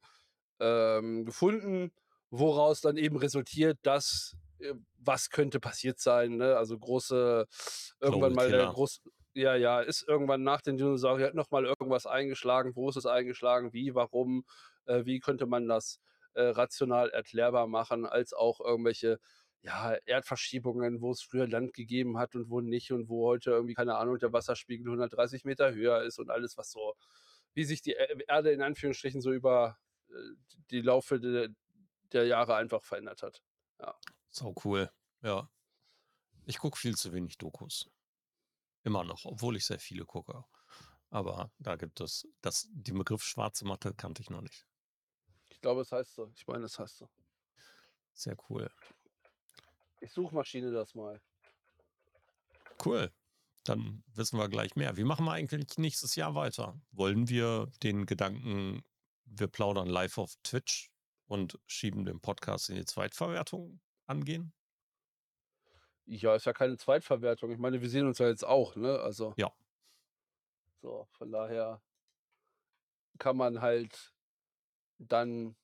ähm, 0.59 1.25
gefunden, 1.25 1.91
woraus 2.29 2.81
dann 2.81 2.97
eben 2.97 3.17
resultiert, 3.17 3.79
dass 3.83 4.35
äh, 4.59 4.73
was 4.97 5.29
könnte 5.29 5.59
passiert 5.59 5.99
sein, 5.99 6.37
ne? 6.37 6.55
Also, 6.57 6.77
große 6.77 7.47
irgendwann 7.99 8.33
mal 8.33 8.51
der 8.51 8.65
Killer. 8.65 8.73
groß 8.73 9.01
ja, 9.33 9.55
ja, 9.55 9.81
ist 9.81 10.07
irgendwann 10.07 10.43
nach 10.43 10.61
den 10.61 10.77
Dinosauriern 10.77 11.35
noch 11.35 11.51
mal 11.51 11.65
irgendwas 11.65 12.05
eingeschlagen, 12.05 12.75
wo 12.75 12.89
ist 12.89 12.97
es 12.97 13.05
eingeschlagen, 13.05 13.73
wie, 13.73 13.95
warum, 13.95 14.45
äh, 14.85 15.05
wie 15.05 15.19
könnte 15.19 15.45
man 15.45 15.67
das, 15.67 15.99
äh, 16.33 16.43
rational 16.43 17.09
erklärbar 17.09 17.67
machen, 17.67 18.05
als 18.05 18.33
auch 18.33 18.59
irgendwelche, 18.59 19.19
ja, 19.61 19.95
Erdverschiebungen, 20.05 21.01
wo 21.01 21.11
es 21.11 21.21
früher 21.21 21.47
Land 21.47 21.73
gegeben 21.73 22.17
hat 22.17 22.35
und 22.35 22.49
wo 22.49 22.61
nicht 22.61 22.91
und 22.91 23.09
wo 23.09 23.27
heute 23.27 23.51
irgendwie, 23.51 23.75
keine 23.75 23.95
Ahnung, 23.97 24.17
der 24.17 24.33
Wasserspiegel 24.33 24.87
130 24.87 25.45
Meter 25.45 25.73
höher 25.73 26.01
ist 26.03 26.19
und 26.19 26.31
alles, 26.31 26.57
was 26.57 26.71
so 26.71 26.95
wie 27.53 27.63
sich 27.63 27.81
die 27.81 27.91
E 27.91 28.23
Erde 28.27 28.51
in 28.51 28.61
Anführungsstrichen 28.61 29.21
so 29.21 29.31
über, 29.31 29.77
äh, 30.09 30.13
die 30.71 30.81
Laufe 30.81 31.19
de 31.19 31.49
der 32.11 32.25
Jahre 32.25 32.55
einfach 32.55 32.83
verändert 32.83 33.23
hat. 33.23 33.41
Ja. 33.79 33.95
Saucool, 34.29 34.91
ja. 35.21 35.49
Ich 36.45 36.57
gucke 36.57 36.77
viel 36.77 36.97
zu 36.97 37.13
wenig 37.13 37.37
Dokus. 37.37 37.89
Immer 38.83 39.03
noch, 39.03 39.25
obwohl 39.25 39.57
ich 39.57 39.65
sehr 39.65 39.79
viele 39.79 40.05
gucke. 40.05 40.43
Aber 41.09 41.51
da 41.59 41.75
gibt 41.75 41.99
es 41.99 42.27
das 42.41 42.67
den 42.71 42.97
Begriff 42.97 43.23
Schwarze 43.23 43.65
Matte 43.65 43.93
kannte 43.93 44.21
ich 44.21 44.29
noch 44.29 44.41
nicht. 44.41 44.65
Ich 45.49 45.59
glaube, 45.61 45.81
es 45.81 45.91
heißt 45.91 46.15
so. 46.15 46.31
Ich 46.35 46.47
meine, 46.47 46.65
es 46.65 46.79
heißt 46.79 46.97
so. 46.97 47.09
Sehr 48.13 48.35
cool. 48.49 48.69
Ich 49.99 50.11
suchmaschine 50.11 50.71
das 50.71 50.95
mal. 50.95 51.21
Cool. 52.83 53.11
Dann 53.63 54.03
wissen 54.15 54.39
wir 54.39 54.49
gleich 54.49 54.75
mehr. 54.75 54.97
Wie 54.97 55.03
machen 55.03 55.25
wir 55.25 55.33
eigentlich 55.33 55.77
nächstes 55.77 56.15
Jahr 56.15 56.33
weiter? 56.33 56.81
Wollen 56.91 57.29
wir 57.29 57.71
den 57.83 58.07
Gedanken, 58.07 58.83
wir 59.25 59.47
plaudern 59.47 59.87
live 59.87 60.17
auf 60.17 60.33
Twitch 60.43 60.91
und 61.27 61.59
schieben 61.67 62.05
den 62.05 62.19
Podcast 62.19 62.69
in 62.69 62.77
die 62.77 62.85
Zweitverwertung 62.85 63.79
angehen? 64.07 64.53
Ja, 66.05 66.35
ist 66.35 66.45
ja 66.45 66.53
keine 66.53 66.77
Zweitverwertung. 66.77 67.51
Ich 67.51 67.57
meine, 67.59 67.81
wir 67.81 67.89
sehen 67.89 68.07
uns 68.07 68.17
ja 68.19 68.27
jetzt 68.27 68.45
auch, 68.45 68.75
ne? 68.75 68.99
Also 68.99 69.33
Ja. 69.37 69.51
so, 70.81 71.07
von 71.11 71.31
daher 71.31 71.81
kann 73.19 73.37
man 73.37 73.61
halt 73.61 74.13
dann 74.97 75.55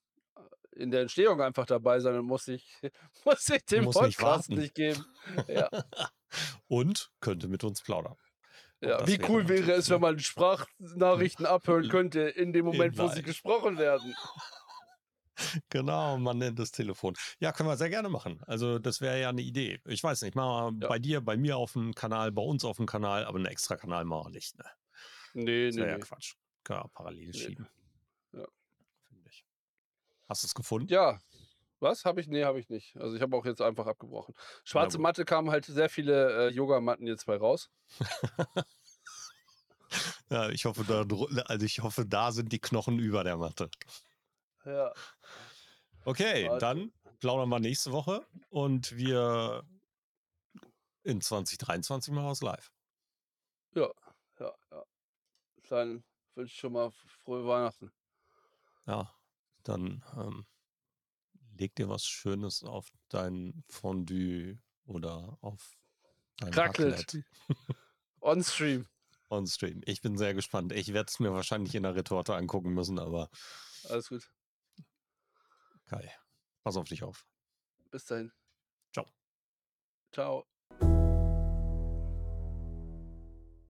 in 0.71 0.91
der 0.91 1.02
Entstehung 1.02 1.41
einfach 1.41 1.65
dabei 1.65 2.00
sein 2.00 2.15
und 2.17 2.26
muss 2.26 2.45
sich 2.45 2.71
muss 3.26 3.43
sich 3.43 3.65
den 3.65 3.84
Muss 3.86 3.95
nicht 3.95 4.17
Podcast 4.19 4.50
warten. 4.50 4.62
nicht 4.62 4.76
geben. 4.76 5.06
Ja. 5.47 5.69
Und 6.67 7.12
könnte 7.19 7.47
mit 7.47 7.63
uns 7.63 7.82
plaudern. 7.82 8.15
Ja, 8.82 9.08
wie 9.08 9.19
cool 9.28 9.47
wäre 9.50 9.71
es, 9.71 9.89
wenn 9.89 10.02
man 10.02 10.19
Sprachnachrichten 10.19 11.45
abhören 11.45 11.89
könnte 11.89 12.21
in 12.21 12.54
dem 12.54 12.65
Moment, 12.65 12.97
wo 12.97 13.08
sie 13.08 13.23
gesprochen 13.23 13.78
werden. 13.78 14.13
Genau, 15.69 16.17
man 16.17 16.38
nennt 16.39 16.60
das 16.60 16.71
Telefon. 16.71 17.13
Ja, 17.39 17.52
können 17.52 17.69
wir 17.69 17.78
sehr 17.78 17.89
gerne 17.89 18.10
machen. 18.10 18.41
Also, 18.47 18.80
das 18.80 19.02
wäre 19.02 19.19
ja 19.21 19.30
eine 19.30 19.41
Idee. 19.41 19.80
Ich 19.86 20.04
weiß 20.04 20.21
nicht, 20.23 20.36
machen 20.36 20.80
wir 20.80 20.86
Ja. 20.86 20.89
bei 20.89 21.00
dir, 21.00 21.21
bei 21.21 21.38
mir 21.38 21.58
auf 21.58 21.73
dem 21.73 21.93
Kanal, 21.93 22.32
bei 22.32 22.41
uns 22.41 22.65
auf 22.65 22.78
dem 22.78 22.86
Kanal, 22.86 23.26
aber 23.26 23.38
einen 23.38 23.45
extra 23.45 23.76
Kanal 23.78 24.06
machen 24.06 24.28
wir 24.28 24.32
nicht, 24.32 24.58
ne? 24.58 24.65
Ne, 25.34 25.67
Das 25.67 25.76
ne, 25.76 25.82
wäre 25.82 25.91
ja 25.91 25.97
ne. 25.97 26.04
Quatsch. 26.04 26.34
Können 26.63 26.80
wir 26.82 26.89
parallel 26.89 27.28
Ne. 27.28 27.34
schieben. 27.34 27.67
Ja. 28.34 28.45
Finde 29.08 29.30
ich. 29.30 29.45
Hast 30.28 30.43
du 30.43 30.47
es 30.47 30.56
gefunden? 30.56 30.88
Ja. 30.91 31.19
Was? 31.80 32.06
Habe 32.06 32.21
ich? 32.21 32.28
Ne, 32.28 32.43
habe 32.43 32.60
ich 32.60 32.69
nicht. 32.69 32.97
Also, 32.97 33.15
ich 33.15 33.21
habe 33.21 33.36
auch 33.38 33.45
jetzt 33.45 33.62
einfach 33.62 33.86
abgebrochen. 33.86 34.34
Schwarze 34.63 34.97
gut. 34.97 35.04
Matte 35.04 35.26
kamen 35.26 35.52
halt 35.52 35.65
sehr 35.65 35.89
viele, 35.89 36.47
äh, 36.47 36.50
Yogamatten 36.52 37.06
jetzt 37.06 37.26
bei 37.28 37.38
raus. 37.38 37.69
Ja, 40.30 40.50
ich 40.50 40.65
hoffe, 40.65 40.84
da 40.84 41.06
also, 41.45 41.65
ich 41.65 41.80
hoffe, 41.80 42.06
da 42.06 42.32
sind 42.34 42.52
die 42.52 42.60
Knochen 42.60 43.00
über 43.00 43.23
der 43.23 43.38
Matte. 43.38 43.69
Ja. 44.71 44.93
Okay, 46.03 46.47
Warte. 46.49 46.60
dann 46.60 46.91
plaudern 47.19 47.49
wir 47.49 47.60
nächste 47.60 47.91
Woche 47.91 48.25
und 48.49 48.95
wir 48.95 49.63
in 51.03 51.21
2023 51.21 52.13
mal 52.13 52.25
was 52.30 52.41
live. 52.41 52.71
Ja, 53.75 53.89
ja, 54.39 54.53
ja. 54.71 54.84
Dann 55.69 56.03
wünsche 56.36 56.53
ich 56.53 56.60
schon 56.60 56.73
mal 56.73 56.91
frohe 56.91 57.45
Weihnachten. 57.45 57.91
Ja, 58.86 59.13
dann, 59.63 60.03
ähm, 60.17 60.45
leg 61.58 61.75
dir 61.75 61.89
was 61.89 62.06
Schönes 62.06 62.63
auf 62.63 62.88
dein 63.10 63.63
Fondue 63.69 64.60
oder 64.86 65.38
auf 65.41 65.71
dein. 66.38 66.53
Raclette 66.53 67.23
On 68.21 68.43
stream. 68.43 68.88
on 69.30 69.45
Stream. 69.47 69.82
Ich 69.86 70.01
bin 70.01 70.17
sehr 70.17 70.34
gespannt. 70.34 70.71
Ich 70.73 70.93
werde 70.93 71.10
es 71.10 71.19
mir 71.19 71.34
wahrscheinlich 71.34 71.75
in 71.75 71.84
der 71.84 71.95
Retorte 71.95 72.36
angucken 72.36 72.73
müssen, 72.73 72.97
aber 72.99 73.30
Alles 73.89 74.10
gut. 74.10 74.30
Kai, 75.88 76.12
pass 76.63 76.78
auf 76.78 76.88
dich 76.88 77.04
auf. 77.04 77.26
Bis 77.91 78.06
dahin. 78.06 78.32
Ciao. 78.93 79.06
Ciao. 80.12 80.47